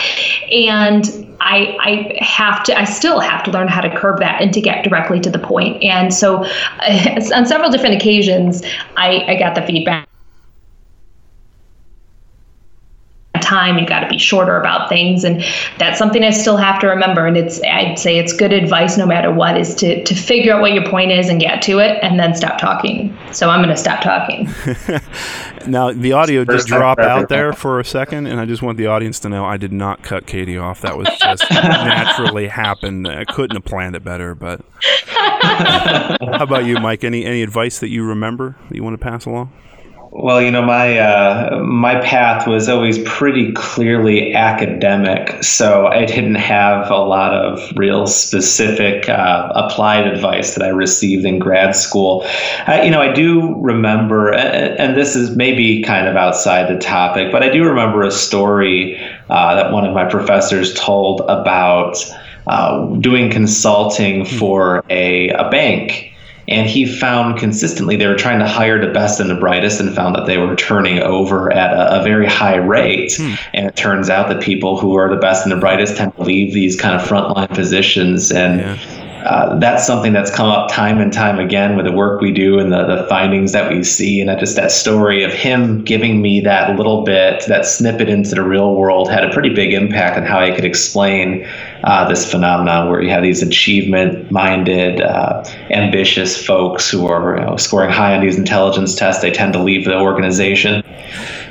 and 0.50 1.28
I, 1.40 1.76
I 1.80 2.24
have 2.24 2.64
to, 2.64 2.78
I 2.78 2.84
still 2.84 3.20
have 3.20 3.44
to 3.44 3.50
learn 3.50 3.68
how 3.68 3.80
to 3.80 3.94
curb 3.94 4.18
that 4.18 4.42
and 4.42 4.52
to 4.54 4.60
get 4.60 4.84
directly 4.84 5.20
to 5.20 5.30
the 5.30 5.38
point. 5.38 5.82
And 5.82 6.12
so, 6.12 6.44
uh, 6.80 7.20
on 7.34 7.46
several 7.46 7.70
different 7.70 7.94
occasions, 7.94 8.62
I, 8.96 9.24
I 9.28 9.38
got 9.38 9.54
the 9.54 9.62
feedback 9.62 10.07
time. 13.48 13.78
You've 13.78 13.88
got 13.88 14.00
to 14.00 14.08
be 14.08 14.18
shorter 14.18 14.56
about 14.56 14.88
things. 14.88 15.24
And 15.24 15.44
that's 15.78 15.98
something 15.98 16.22
I 16.22 16.30
still 16.30 16.56
have 16.56 16.80
to 16.80 16.86
remember. 16.86 17.26
And 17.26 17.36
it's, 17.36 17.62
I'd 17.62 17.98
say 17.98 18.18
it's 18.18 18.32
good 18.32 18.52
advice 18.52 18.98
no 18.98 19.06
matter 19.06 19.32
what 19.32 19.56
is 19.56 19.74
to, 19.76 20.04
to 20.04 20.14
figure 20.14 20.54
out 20.54 20.60
what 20.60 20.72
your 20.72 20.86
point 20.88 21.10
is 21.10 21.28
and 21.28 21.40
get 21.40 21.62
to 21.62 21.78
it 21.78 21.98
and 22.02 22.18
then 22.18 22.34
stop 22.34 22.58
talking. 22.58 23.16
So 23.32 23.48
I'm 23.48 23.62
going 23.62 23.74
to 23.74 23.80
stop 23.80 24.02
talking. 24.02 24.48
now, 25.66 25.92
the 25.92 26.12
audio 26.12 26.44
did 26.44 26.66
drop 26.66 26.98
out 26.98 27.28
there 27.28 27.52
for 27.52 27.80
a 27.80 27.84
second. 27.84 28.26
And 28.26 28.40
I 28.40 28.44
just 28.44 28.62
want 28.62 28.78
the 28.78 28.86
audience 28.86 29.18
to 29.20 29.28
know 29.28 29.44
I 29.44 29.56
did 29.56 29.72
not 29.72 30.02
cut 30.02 30.26
Katie 30.26 30.58
off. 30.58 30.82
That 30.82 30.96
was 30.96 31.08
just 31.18 31.50
naturally 31.50 32.48
happened. 32.48 33.08
I 33.08 33.24
couldn't 33.24 33.56
have 33.56 33.64
planned 33.64 33.96
it 33.96 34.04
better. 34.04 34.34
But 34.34 34.60
how 35.02 36.42
about 36.42 36.66
you, 36.66 36.78
Mike? 36.78 37.04
Any, 37.04 37.24
any 37.24 37.42
advice 37.42 37.78
that 37.80 37.88
you 37.88 38.04
remember 38.04 38.56
that 38.68 38.76
you 38.76 38.82
want 38.82 38.98
to 38.98 39.02
pass 39.02 39.24
along? 39.24 39.52
Well, 40.10 40.40
you 40.40 40.50
know, 40.50 40.62
my 40.62 40.98
uh, 40.98 41.58
my 41.62 42.00
path 42.00 42.46
was 42.46 42.66
always 42.68 42.98
pretty 43.00 43.52
clearly 43.52 44.34
academic, 44.34 45.42
so 45.42 45.86
I 45.86 46.06
didn't 46.06 46.36
have 46.36 46.90
a 46.90 46.96
lot 46.96 47.34
of 47.34 47.60
real 47.76 48.06
specific 48.06 49.06
uh, 49.08 49.52
applied 49.54 50.06
advice 50.06 50.54
that 50.54 50.64
I 50.64 50.70
received 50.70 51.26
in 51.26 51.38
grad 51.38 51.76
school. 51.76 52.24
I, 52.66 52.84
you 52.84 52.90
know, 52.90 53.02
I 53.02 53.12
do 53.12 53.54
remember, 53.60 54.32
and 54.32 54.96
this 54.96 55.14
is 55.14 55.36
maybe 55.36 55.82
kind 55.82 56.08
of 56.08 56.16
outside 56.16 56.74
the 56.74 56.80
topic, 56.80 57.30
but 57.30 57.42
I 57.42 57.50
do 57.50 57.64
remember 57.64 58.02
a 58.02 58.10
story 58.10 58.98
uh, 59.28 59.56
that 59.56 59.72
one 59.72 59.84
of 59.84 59.92
my 59.92 60.06
professors 60.08 60.72
told 60.72 61.20
about 61.28 61.98
uh, 62.46 62.86
doing 62.96 63.30
consulting 63.30 64.24
hmm. 64.24 64.38
for 64.38 64.82
a, 64.88 65.28
a 65.30 65.50
bank 65.50 66.14
and 66.48 66.66
he 66.66 66.86
found 66.86 67.38
consistently 67.38 67.96
they 67.96 68.06
were 68.06 68.16
trying 68.16 68.38
to 68.38 68.46
hire 68.46 68.84
the 68.84 68.92
best 68.92 69.20
and 69.20 69.28
the 69.28 69.34
brightest 69.34 69.80
and 69.80 69.94
found 69.94 70.14
that 70.14 70.26
they 70.26 70.38
were 70.38 70.56
turning 70.56 70.98
over 71.00 71.52
at 71.52 71.72
a, 71.72 72.00
a 72.00 72.02
very 72.02 72.26
high 72.26 72.56
rate. 72.56 73.14
Hmm. 73.16 73.34
And 73.52 73.66
it 73.66 73.76
turns 73.76 74.08
out 74.08 74.28
that 74.28 74.42
people 74.42 74.78
who 74.78 74.96
are 74.96 75.08
the 75.10 75.20
best 75.20 75.44
and 75.44 75.52
the 75.52 75.60
brightest 75.60 75.96
tend 75.96 76.16
to 76.16 76.22
leave 76.22 76.54
these 76.54 76.74
kind 76.74 76.98
of 76.98 77.06
frontline 77.06 77.48
positions. 77.50 78.32
And 78.32 78.60
yeah. 78.60 78.97
Uh, 79.24 79.58
that's 79.58 79.86
something 79.86 80.12
that's 80.12 80.34
come 80.34 80.48
up 80.48 80.70
time 80.70 81.00
and 81.00 81.12
time 81.12 81.38
again 81.38 81.76
with 81.76 81.84
the 81.84 81.92
work 81.92 82.20
we 82.20 82.32
do 82.32 82.58
and 82.58 82.72
the, 82.72 82.84
the 82.84 83.06
findings 83.08 83.52
that 83.52 83.70
we 83.70 83.82
see. 83.82 84.20
And 84.20 84.38
just 84.38 84.56
that 84.56 84.70
story 84.70 85.22
of 85.24 85.32
him 85.32 85.82
giving 85.84 86.22
me 86.22 86.40
that 86.40 86.76
little 86.76 87.04
bit, 87.04 87.44
that 87.48 87.66
snippet 87.66 88.08
into 88.08 88.34
the 88.34 88.42
real 88.42 88.74
world 88.74 89.10
had 89.10 89.24
a 89.24 89.32
pretty 89.32 89.50
big 89.50 89.72
impact 89.72 90.16
on 90.16 90.24
how 90.24 90.38
I 90.38 90.50
could 90.50 90.64
explain 90.64 91.46
uh, 91.84 92.08
this 92.08 92.30
phenomenon 92.30 92.90
where 92.90 93.02
you 93.02 93.10
have 93.10 93.22
these 93.22 93.42
achievement 93.42 94.30
minded, 94.30 95.00
uh, 95.00 95.44
ambitious 95.70 96.44
folks 96.44 96.90
who 96.90 97.06
are 97.06 97.38
you 97.38 97.44
know, 97.44 97.56
scoring 97.56 97.90
high 97.90 98.14
on 98.14 98.22
these 98.22 98.38
intelligence 98.38 98.94
tests. 98.94 99.22
They 99.22 99.30
tend 99.30 99.52
to 99.54 99.62
leave 99.62 99.84
the 99.84 99.98
organization. 99.98 100.82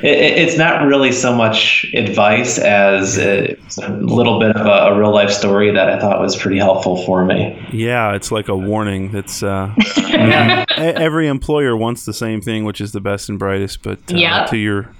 It, 0.02 0.38
it's 0.38 0.56
not 0.56 0.86
really 0.86 1.12
so 1.12 1.34
much 1.34 1.86
advice 1.94 2.58
as 2.58 3.18
a, 3.18 3.56
a 3.82 3.92
little 3.92 4.38
bit 4.38 4.56
of 4.56 4.66
a, 4.66 4.92
a, 4.92 4.98
real 4.98 5.12
life 5.12 5.30
story 5.30 5.72
that 5.72 5.88
I 5.88 5.98
thought 5.98 6.20
was 6.20 6.36
pretty 6.36 6.58
helpful 6.58 7.04
for 7.04 7.24
me. 7.24 7.60
Yeah, 7.72 8.14
it's 8.14 8.30
like 8.30 8.48
a 8.48 8.56
warning. 8.56 9.12
That's 9.12 9.42
uh, 9.42 9.74
every 10.76 11.28
employer 11.28 11.76
wants 11.76 12.04
the 12.04 12.14
same 12.14 12.40
thing, 12.40 12.64
which 12.64 12.80
is 12.80 12.92
the 12.92 13.00
best 13.00 13.28
and 13.28 13.38
brightest. 13.38 13.82
But 13.82 13.98
uh, 14.12 14.16
yeah. 14.16 14.46
to 14.46 14.56
your 14.56 14.94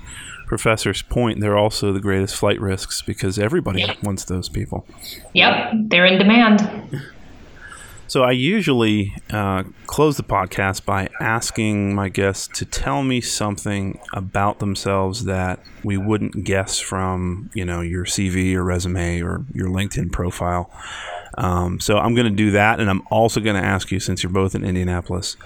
professor's 0.46 1.02
point, 1.02 1.40
they're 1.40 1.58
also 1.58 1.92
the 1.92 2.00
greatest 2.00 2.34
flight 2.34 2.60
risks 2.60 3.02
because 3.02 3.38
everybody 3.38 3.80
yep. 3.80 4.02
wants 4.02 4.24
those 4.24 4.48
people. 4.48 4.86
Yep, 5.34 5.72
they're 5.88 6.06
in 6.06 6.18
demand. 6.18 6.60
So 8.08 8.22
I 8.22 8.30
usually 8.30 9.14
uh, 9.30 9.64
close 9.86 10.16
the 10.16 10.22
podcast 10.22 10.86
by 10.86 11.10
asking 11.20 11.94
my 11.94 12.08
guests 12.08 12.48
to 12.58 12.64
tell 12.64 13.02
me 13.02 13.20
something 13.20 14.00
about 14.14 14.60
themselves 14.60 15.24
that 15.26 15.60
we 15.84 15.98
wouldn't 15.98 16.42
guess 16.42 16.78
from, 16.78 17.50
you 17.52 17.66
know, 17.66 17.82
your 17.82 18.06
CV 18.06 18.54
or 18.54 18.64
resume 18.64 19.20
or 19.20 19.44
your 19.52 19.68
LinkedIn 19.68 20.10
profile. 20.10 20.70
Um, 21.36 21.80
so 21.80 21.98
I'm 21.98 22.14
going 22.14 22.24
to 22.24 22.34
do 22.34 22.52
that, 22.52 22.80
and 22.80 22.88
I'm 22.88 23.02
also 23.10 23.40
going 23.40 23.60
to 23.60 23.66
ask 23.66 23.92
you, 23.92 24.00
since 24.00 24.22
you're 24.22 24.32
both 24.32 24.54
in 24.54 24.64
Indianapolis, 24.64 25.36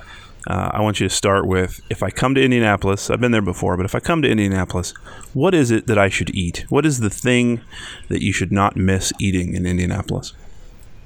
uh, 0.47 0.71
I 0.73 0.83
want 0.83 1.01
you 1.01 1.09
to 1.09 1.15
start 1.15 1.49
with 1.49 1.81
if 1.91 2.01
I 2.01 2.11
come 2.11 2.37
to 2.37 2.43
Indianapolis, 2.45 3.11
I've 3.11 3.21
been 3.21 3.33
there 3.33 3.43
before, 3.43 3.77
but 3.77 3.87
if 3.87 3.97
I 3.97 4.01
come 4.01 4.23
to 4.23 4.31
Indianapolis, 4.31 4.93
what 5.35 5.53
is 5.53 5.73
it 5.73 5.89
that 5.89 5.99
I 5.99 6.09
should 6.09 6.33
eat? 6.33 6.65
What 6.69 6.87
is 6.87 7.01
the 7.01 7.11
thing 7.11 7.61
that 8.09 8.23
you 8.23 8.33
should 8.33 8.53
not 8.53 8.77
miss 8.77 9.13
eating 9.19 9.55
in 9.55 9.67
Indianapolis? 9.67 10.33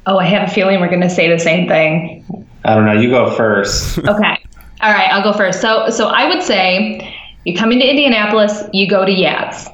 Oh, 0.07 0.19
I 0.19 0.25
have 0.25 0.49
a 0.49 0.53
feeling 0.53 0.81
we're 0.81 0.89
going 0.89 1.01
to 1.01 1.11
say 1.11 1.29
the 1.29 1.39
same 1.39 1.67
thing. 1.69 2.25
I 2.65 2.75
don't 2.75 2.87
know. 2.87 2.93
You 2.93 3.11
go 3.11 3.31
first. 3.31 3.99
okay. 3.99 4.39
All 4.81 4.93
right, 4.93 5.11
I'll 5.11 5.23
go 5.23 5.33
first. 5.33 5.61
So, 5.61 5.89
so 5.91 6.09
I 6.09 6.29
would 6.29 6.43
say 6.43 7.15
you 7.45 7.57
come 7.57 7.73
into 7.73 7.89
Indianapolis, 7.89 8.63
you 8.73 8.89
go 8.89 9.05
to 9.05 9.13
Yats. 9.13 9.69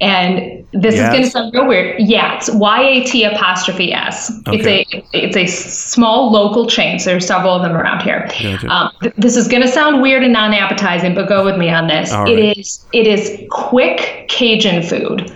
and 0.00 0.64
this 0.72 0.94
is 0.94 1.00
going 1.08 1.22
to 1.22 1.30
sound 1.30 1.54
real 1.54 1.66
weird. 1.66 1.98
Yats, 2.00 2.54
Y 2.54 2.82
A 2.82 3.04
T 3.04 3.24
apostrophe 3.24 3.92
S. 3.92 4.30
Okay. 4.46 4.84
It's 4.90 4.94
a 4.94 5.04
it's 5.12 5.36
a 5.36 5.46
small 5.46 6.30
local 6.30 6.66
chain. 6.66 6.98
So 6.98 7.10
there's 7.10 7.26
several 7.26 7.54
of 7.54 7.62
them 7.62 7.72
around 7.76 8.02
here. 8.02 8.26
Gotcha. 8.40 8.68
Um, 8.68 8.90
th- 9.00 9.14
this 9.16 9.36
is 9.36 9.48
going 9.48 9.62
to 9.62 9.68
sound 9.68 10.02
weird 10.02 10.22
and 10.22 10.32
non-appetizing, 10.32 11.14
but 11.14 11.28
go 11.28 11.44
with 11.44 11.56
me 11.56 11.70
on 11.70 11.86
this. 11.86 12.12
All 12.12 12.26
it 12.30 12.34
right. 12.34 12.58
is 12.58 12.84
it 12.92 13.06
is 13.06 13.40
quick 13.50 14.26
Cajun 14.28 14.82
food. 14.82 15.30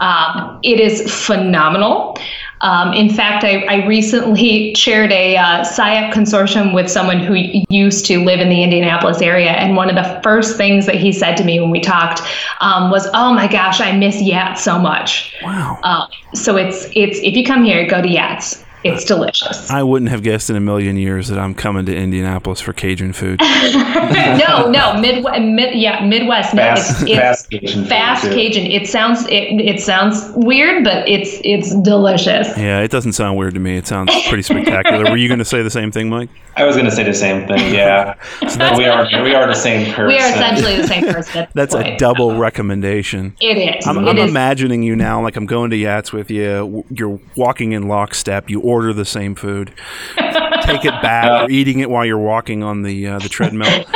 Um, 0.00 0.58
it 0.62 0.78
is 0.80 1.10
phenomenal. 1.26 2.18
Um, 2.62 2.92
in 2.94 3.10
fact, 3.10 3.42
I, 3.44 3.64
I, 3.64 3.86
recently 3.86 4.72
chaired 4.76 5.10
a 5.10 5.36
uh, 5.36 5.64
SIOP 5.64 6.12
consortium 6.12 6.72
with 6.72 6.88
someone 6.88 7.18
who 7.18 7.34
used 7.68 8.06
to 8.06 8.24
live 8.24 8.38
in 8.38 8.48
the 8.48 8.62
Indianapolis 8.62 9.20
area, 9.20 9.50
and 9.50 9.74
one 9.74 9.88
of 9.88 9.96
the 9.96 10.20
first 10.22 10.56
things 10.56 10.86
that 10.86 10.94
he 10.94 11.12
said 11.12 11.36
to 11.38 11.44
me 11.44 11.60
when 11.60 11.70
we 11.70 11.80
talked 11.80 12.22
um, 12.60 12.90
was, 12.90 13.08
"Oh 13.14 13.34
my 13.34 13.48
gosh, 13.48 13.80
I 13.80 13.90
miss 13.92 14.22
Yats 14.22 14.58
so 14.58 14.78
much." 14.78 15.34
Wow. 15.42 15.78
Uh, 15.82 16.06
so 16.34 16.56
it's 16.56 16.88
it's 16.94 17.18
if 17.18 17.36
you 17.36 17.44
come 17.44 17.64
here, 17.64 17.86
go 17.88 18.00
to 18.00 18.08
Yats. 18.08 18.64
It's 18.84 19.04
delicious. 19.04 19.70
I 19.70 19.82
wouldn't 19.82 20.10
have 20.10 20.22
guessed 20.22 20.50
in 20.50 20.56
a 20.56 20.60
million 20.60 20.96
years 20.96 21.28
that 21.28 21.38
I'm 21.38 21.54
coming 21.54 21.86
to 21.86 21.96
Indianapolis 21.96 22.60
for 22.60 22.72
Cajun 22.72 23.12
food. 23.12 23.40
no, 23.40 24.68
no, 24.70 25.00
Midwest, 25.00 25.40
mid, 25.40 25.74
yeah, 25.74 26.04
Midwest. 26.04 26.54
No, 26.54 26.62
fast, 26.62 27.02
it's, 27.02 27.08
it's 27.08 27.08
fast 27.08 27.50
Cajun. 27.50 27.84
Fast 27.86 28.24
Cajun. 28.24 28.66
It 28.66 28.88
sounds 28.88 29.26
it, 29.28 29.60
it 29.60 29.80
sounds 29.80 30.32
weird, 30.34 30.82
but 30.82 31.08
it's 31.08 31.40
it's 31.44 31.74
delicious. 31.82 32.48
Yeah, 32.58 32.80
it 32.80 32.90
doesn't 32.90 33.12
sound 33.12 33.38
weird 33.38 33.54
to 33.54 33.60
me. 33.60 33.76
It 33.76 33.86
sounds 33.86 34.10
pretty 34.28 34.42
spectacular. 34.42 35.10
Were 35.10 35.16
you 35.16 35.28
going 35.28 35.38
to 35.38 35.44
say 35.44 35.62
the 35.62 35.70
same 35.70 35.92
thing, 35.92 36.08
Mike? 36.08 36.30
I 36.56 36.64
was 36.64 36.76
going 36.76 36.84
to 36.86 36.94
say 36.94 37.04
the 37.04 37.14
same 37.14 37.46
thing. 37.46 37.72
Yeah, 37.72 38.14
so 38.48 38.76
we 38.76 38.84
are 38.86 39.04
we 39.22 39.34
are 39.34 39.46
the 39.46 39.54
same 39.54 39.86
person. 39.94 40.06
We 40.08 40.18
are 40.18 40.28
essentially 40.28 40.76
the 40.76 40.86
same 40.86 41.04
person. 41.04 41.46
that's 41.54 41.74
a 41.74 41.96
double 41.96 42.36
recommendation. 42.36 43.36
It 43.40 43.76
is. 43.76 43.86
I'm, 43.86 43.98
it 43.98 44.08
I'm 44.08 44.18
is. 44.18 44.30
imagining 44.30 44.82
you 44.82 44.96
now, 44.96 45.22
like 45.22 45.36
I'm 45.36 45.46
going 45.46 45.70
to 45.70 45.76
Yats 45.76 46.12
with 46.12 46.30
you. 46.30 46.84
You're 46.90 47.20
walking 47.36 47.72
in 47.72 47.88
lockstep. 47.88 48.50
You 48.50 48.60
order 48.72 48.92
the 48.92 49.04
same 49.04 49.34
food, 49.34 49.72
take 50.16 50.84
it 50.84 51.02
back, 51.02 51.24
uh, 51.42 51.44
or 51.44 51.50
eating 51.50 51.80
it 51.80 51.90
while 51.90 52.04
you're 52.04 52.18
walking 52.18 52.62
on 52.62 52.82
the 52.82 53.06
uh, 53.06 53.18
the 53.18 53.28
treadmill. 53.28 53.84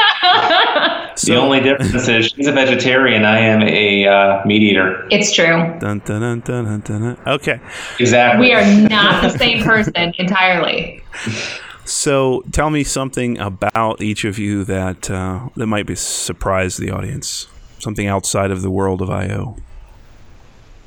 So, 1.16 1.32
the 1.32 1.40
only 1.40 1.60
difference 1.60 2.08
is 2.08 2.26
she's 2.26 2.46
a 2.46 2.52
vegetarian. 2.52 3.24
I 3.24 3.38
am 3.38 3.62
a 3.62 4.06
uh, 4.06 4.44
meat 4.44 4.60
eater. 4.60 5.08
It's 5.10 5.32
true. 5.32 5.74
Dun, 5.80 6.02
dun, 6.04 6.40
dun, 6.40 7.18
okay. 7.26 7.58
Exactly. 7.98 8.48
We 8.48 8.52
are 8.52 8.62
not 8.88 9.22
the 9.22 9.30
same 9.30 9.64
person 9.64 9.94
entirely. 10.18 11.02
So, 11.86 12.44
tell 12.52 12.68
me 12.68 12.84
something 12.84 13.38
about 13.38 14.02
each 14.02 14.26
of 14.26 14.38
you 14.38 14.64
that 14.64 15.10
uh, 15.10 15.48
that 15.56 15.66
might 15.66 15.86
be 15.86 15.94
surprise 15.94 16.76
the 16.76 16.90
audience. 16.90 17.46
Something 17.78 18.08
outside 18.08 18.50
of 18.50 18.60
the 18.60 18.70
world 18.70 19.00
of 19.00 19.08
IO. 19.08 19.56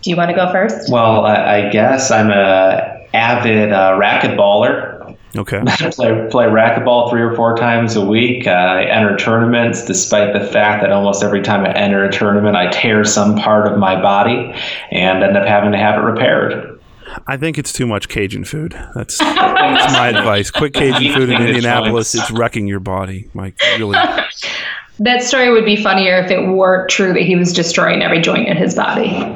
Do 0.03 0.09
you 0.11 0.15
want 0.15 0.29
to 0.29 0.35
go 0.35 0.51
first? 0.51 0.91
Well, 0.91 1.25
I, 1.25 1.65
I 1.65 1.69
guess 1.69 2.11
I'm 2.11 2.29
a 2.29 2.98
avid 3.13 3.71
uh, 3.71 3.97
racquetballer. 3.99 5.15
Okay. 5.37 5.61
play 5.91 6.27
play 6.31 6.45
racquetball 6.45 7.09
three 7.09 7.21
or 7.21 7.35
four 7.35 7.55
times 7.55 7.95
a 7.95 8.05
week. 8.05 8.47
Uh, 8.47 8.51
I 8.51 8.83
enter 8.85 9.15
tournaments, 9.15 9.85
despite 9.85 10.33
the 10.33 10.45
fact 10.45 10.81
that 10.81 10.91
almost 10.91 11.23
every 11.23 11.41
time 11.41 11.65
I 11.65 11.73
enter 11.73 12.03
a 12.03 12.11
tournament, 12.11 12.55
I 12.55 12.69
tear 12.71 13.03
some 13.03 13.35
part 13.37 13.71
of 13.71 13.77
my 13.77 14.01
body 14.01 14.53
and 14.91 15.23
end 15.23 15.37
up 15.37 15.47
having 15.47 15.71
to 15.71 15.77
have 15.77 16.01
it 16.01 16.05
repaired. 16.05 16.79
I 17.27 17.37
think 17.37 17.57
it's 17.57 17.73
too 17.73 17.87
much 17.87 18.07
Cajun 18.07 18.43
food. 18.45 18.73
That's, 18.95 19.17
that's 19.19 19.93
my 19.93 20.09
advice. 20.09 20.51
Quick 20.51 20.73
Cajun 20.73 21.13
food 21.15 21.29
in 21.29 21.41
Indianapolis, 21.41 22.15
it's 22.15 22.31
wrecking 22.31 22.67
your 22.67 22.79
body, 22.79 23.29
Mike. 23.33 23.59
Really. 23.77 23.97
that 24.99 25.23
story 25.23 25.51
would 25.51 25.65
be 25.65 25.75
funnier 25.75 26.19
if 26.19 26.31
it 26.31 26.47
weren't 26.47 26.89
true 26.89 27.13
that 27.13 27.23
he 27.23 27.35
was 27.35 27.53
destroying 27.53 28.01
every 28.01 28.21
joint 28.21 28.47
in 28.47 28.57
his 28.57 28.75
body. 28.75 29.35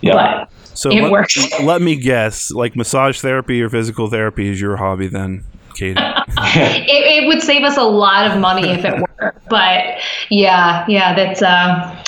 Yeah. 0.00 0.12
But 0.14 0.50
so 0.74 0.90
it 0.90 1.02
let, 1.02 1.12
works. 1.12 1.60
let 1.60 1.80
me 1.80 1.96
guess, 1.96 2.50
like 2.50 2.76
massage 2.76 3.20
therapy 3.20 3.62
or 3.62 3.68
physical 3.68 4.08
therapy 4.08 4.48
is 4.48 4.60
your 4.60 4.76
hobby 4.76 5.08
then, 5.08 5.44
Katie? 5.74 5.94
it, 5.98 7.22
it, 7.24 7.26
would 7.26 7.42
save 7.42 7.62
us 7.62 7.76
a 7.76 7.82
lot 7.82 8.30
of 8.30 8.40
money 8.40 8.68
if 8.68 8.84
it 8.84 9.00
were, 9.00 9.34
but 9.48 9.98
yeah, 10.30 10.84
yeah, 10.88 11.14
that's 11.14 11.42
uh, 11.42 12.04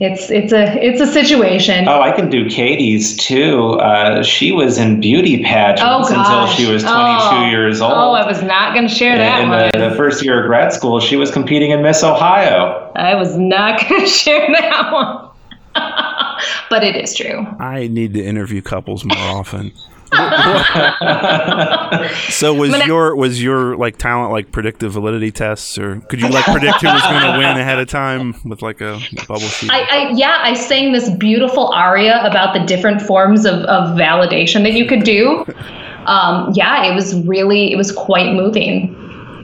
it's 0.00 0.30
it's 0.30 0.52
a 0.52 0.84
it's 0.84 1.00
a 1.00 1.06
situation. 1.06 1.88
Oh, 1.88 2.00
I 2.00 2.12
can 2.12 2.30
do 2.30 2.48
Katie's 2.48 3.16
too. 3.16 3.72
Uh, 3.74 4.22
she 4.22 4.52
was 4.52 4.78
in 4.78 5.00
beauty 5.00 5.42
pageants 5.42 6.10
oh, 6.10 6.18
until 6.18 6.46
she 6.46 6.70
was 6.70 6.82
22 6.82 6.92
oh. 6.92 7.50
years 7.50 7.80
old. 7.80 7.92
Oh, 7.92 8.12
I 8.12 8.26
was 8.26 8.42
not 8.42 8.74
going 8.74 8.88
to 8.88 8.94
share 8.94 9.16
that 9.16 9.42
in. 9.42 9.80
The, 9.80 9.90
the 9.90 9.96
first 9.96 10.24
year 10.24 10.42
of 10.42 10.46
grad 10.46 10.72
school, 10.72 11.00
she 11.00 11.16
was 11.16 11.30
competing 11.30 11.70
in 11.70 11.82
Miss 11.82 12.02
Ohio. 12.02 12.92
I 12.96 13.14
was 13.14 13.36
not 13.36 13.88
going 13.88 14.00
to 14.04 14.06
share 14.06 14.46
that 14.52 14.92
one. 14.92 15.24
but 16.70 16.84
it 16.84 16.96
is 16.96 17.14
true. 17.14 17.46
I 17.58 17.88
need 17.88 18.14
to 18.14 18.24
interview 18.24 18.62
couples 18.62 19.04
more 19.04 19.16
often. 19.18 19.72
so 22.30 22.54
was 22.54 22.74
your 22.86 23.14
was 23.14 23.42
your 23.42 23.76
like 23.76 23.98
talent 23.98 24.32
like 24.32 24.50
predictive 24.50 24.92
validity 24.92 25.30
tests 25.30 25.76
or 25.76 26.00
could 26.08 26.18
you 26.18 26.30
like 26.30 26.44
predict 26.46 26.80
who 26.80 26.88
was 26.88 27.02
going 27.02 27.20
to 27.20 27.36
win 27.36 27.58
ahead 27.58 27.78
of 27.78 27.88
time 27.88 28.34
with 28.42 28.62
like 28.62 28.80
a 28.80 28.98
bubble 29.26 29.40
sheet? 29.40 29.70
I, 29.70 29.80
I, 29.80 30.12
yeah, 30.14 30.38
I 30.40 30.54
sang 30.54 30.92
this 30.92 31.10
beautiful 31.10 31.68
aria 31.74 32.24
about 32.24 32.54
the 32.54 32.60
different 32.60 33.02
forms 33.02 33.44
of, 33.44 33.56
of 33.64 33.98
validation 33.98 34.62
that 34.62 34.72
you 34.72 34.86
could 34.86 35.04
do. 35.04 35.44
Um, 36.06 36.54
yeah, 36.54 36.90
it 36.90 36.94
was 36.94 37.14
really 37.26 37.70
it 37.70 37.76
was 37.76 37.92
quite 37.92 38.32
moving. 38.32 38.96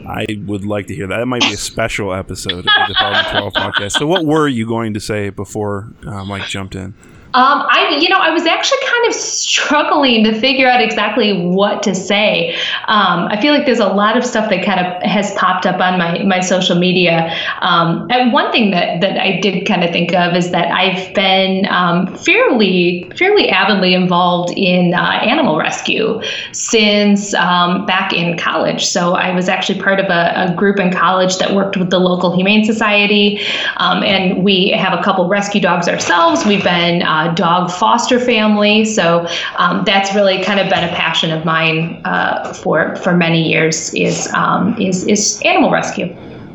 I 0.08 0.26
would 0.46 0.64
like 0.64 0.86
to 0.86 0.94
hear 0.94 1.06
that. 1.06 1.18
That 1.18 1.26
might 1.26 1.42
be 1.42 1.52
a 1.52 1.58
special 1.58 2.12
episode 2.12 2.58
of 2.58 2.64
the 2.64 2.94
2012 2.98 3.52
podcast. 3.52 3.92
So, 3.92 4.06
what 4.06 4.24
were 4.24 4.48
you 4.48 4.66
going 4.66 4.94
to 4.94 5.00
say 5.00 5.30
before 5.30 5.92
uh, 6.06 6.24
Mike 6.24 6.46
jumped 6.46 6.74
in? 6.74 6.94
Um, 7.34 7.66
I, 7.68 7.98
you 8.00 8.08
know, 8.08 8.18
I 8.18 8.30
was 8.30 8.46
actually 8.46 8.78
kind 8.86 9.06
of 9.08 9.14
struggling 9.14 10.22
to 10.24 10.38
figure 10.38 10.68
out 10.68 10.80
exactly 10.80 11.44
what 11.44 11.82
to 11.82 11.94
say. 11.94 12.54
Um, 12.86 13.26
I 13.26 13.40
feel 13.40 13.52
like 13.52 13.66
there's 13.66 13.80
a 13.80 13.88
lot 13.88 14.16
of 14.16 14.24
stuff 14.24 14.48
that 14.50 14.64
kind 14.64 14.78
of 14.78 15.02
has 15.02 15.34
popped 15.34 15.66
up 15.66 15.80
on 15.80 15.98
my, 15.98 16.22
my 16.22 16.38
social 16.38 16.78
media. 16.78 17.34
Um, 17.60 18.06
and 18.10 18.32
one 18.32 18.52
thing 18.52 18.70
that, 18.70 19.00
that 19.00 19.18
I 19.18 19.40
did 19.40 19.66
kind 19.66 19.82
of 19.82 19.90
think 19.90 20.14
of 20.14 20.34
is 20.36 20.52
that 20.52 20.70
I've 20.70 21.12
been 21.14 21.66
um, 21.66 22.16
fairly 22.18 23.10
fairly 23.16 23.48
avidly 23.48 23.94
involved 23.94 24.52
in 24.56 24.94
uh, 24.94 24.98
animal 25.22 25.58
rescue 25.58 26.20
since 26.52 27.34
um, 27.34 27.86
back 27.86 28.12
in 28.12 28.38
college. 28.38 28.84
So 28.84 29.14
I 29.14 29.34
was 29.34 29.48
actually 29.48 29.80
part 29.80 29.98
of 30.00 30.06
a, 30.06 30.50
a, 30.50 30.54
group 30.54 30.78
in 30.78 30.92
college 30.92 31.38
that 31.38 31.52
worked 31.52 31.76
with 31.76 31.90
the 31.90 31.98
local 31.98 32.34
humane 32.34 32.64
society, 32.64 33.40
um, 33.78 34.02
and 34.02 34.44
we 34.44 34.70
have 34.70 34.96
a 34.96 35.02
couple 35.02 35.28
rescue 35.28 35.60
dogs 35.60 35.88
ourselves. 35.88 36.46
We've 36.46 36.62
been 36.62 37.02
uh, 37.02 37.23
dog 37.32 37.70
foster 37.70 38.18
family. 38.18 38.84
So 38.84 39.26
um, 39.56 39.84
that's 39.84 40.14
really 40.14 40.42
kind 40.42 40.60
of 40.60 40.68
been 40.68 40.84
a 40.84 40.92
passion 40.94 41.30
of 41.30 41.44
mine 41.44 42.02
uh, 42.04 42.52
for 42.52 42.96
for 42.96 43.16
many 43.16 43.48
years 43.48 43.94
is 43.94 44.32
um, 44.34 44.76
is 44.80 45.04
is 45.06 45.40
animal 45.44 45.70
rescue. 45.70 46.14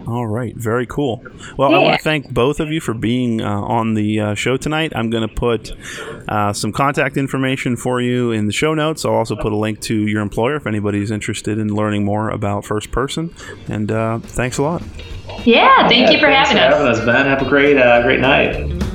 All 0.10 0.26
right, 0.26 0.56
very 0.56 0.88
cool. 0.88 1.24
Well, 1.56 1.70
yeah. 1.70 1.78
I 1.78 1.80
want 1.84 1.98
to 1.98 2.04
thank 2.04 2.34
both 2.34 2.60
of 2.60 2.70
you 2.70 2.82
for 2.82 2.96
being 2.96 3.42
uh, 3.42 3.48
on 3.48 3.94
the 3.94 4.20
uh, 4.20 4.34
show 4.34 4.58
tonight. 4.58 4.92
I'm 4.96 5.12
going 5.12 5.28
to 5.28 5.34
put 5.34 5.72
uh, 6.28 6.52
some 6.52 6.72
contact 6.72 7.16
information 7.16 7.78
for 7.78 8.02
you 8.02 8.32
in 8.32 8.48
the 8.48 8.52
show 8.52 8.74
notes. 8.74 9.06
I'll 9.06 9.14
also 9.14 9.36
put 9.36 9.54
a 9.54 9.56
link 9.56 9.82
to 9.82 10.08
your 10.08 10.24
employer 10.24 10.56
if 10.56 10.66
anybody's 10.66 11.12
interested 11.12 11.60
in 11.60 11.68
learning 11.76 12.06
more 12.06 12.32
about 12.32 12.66
First 12.66 12.90
Person. 12.92 13.32
And 13.68 13.92
uh, 13.92 14.18
thanks 14.18 14.58
a 14.58 14.64
lot. 14.64 14.82
Yeah, 15.46 15.88
thank 15.88 16.08
yeah, 16.08 16.12
you 16.12 16.20
for 16.20 16.28
having 16.28 16.58
for 16.58 16.64
us. 16.64 16.74
having 16.74 16.88
us, 16.88 17.06
Ben. 17.06 17.28
Have 17.28 17.44
a 17.44 17.50
great, 17.50 17.78
uh, 17.78 18.02
great 18.02 18.20
night. 18.20 18.89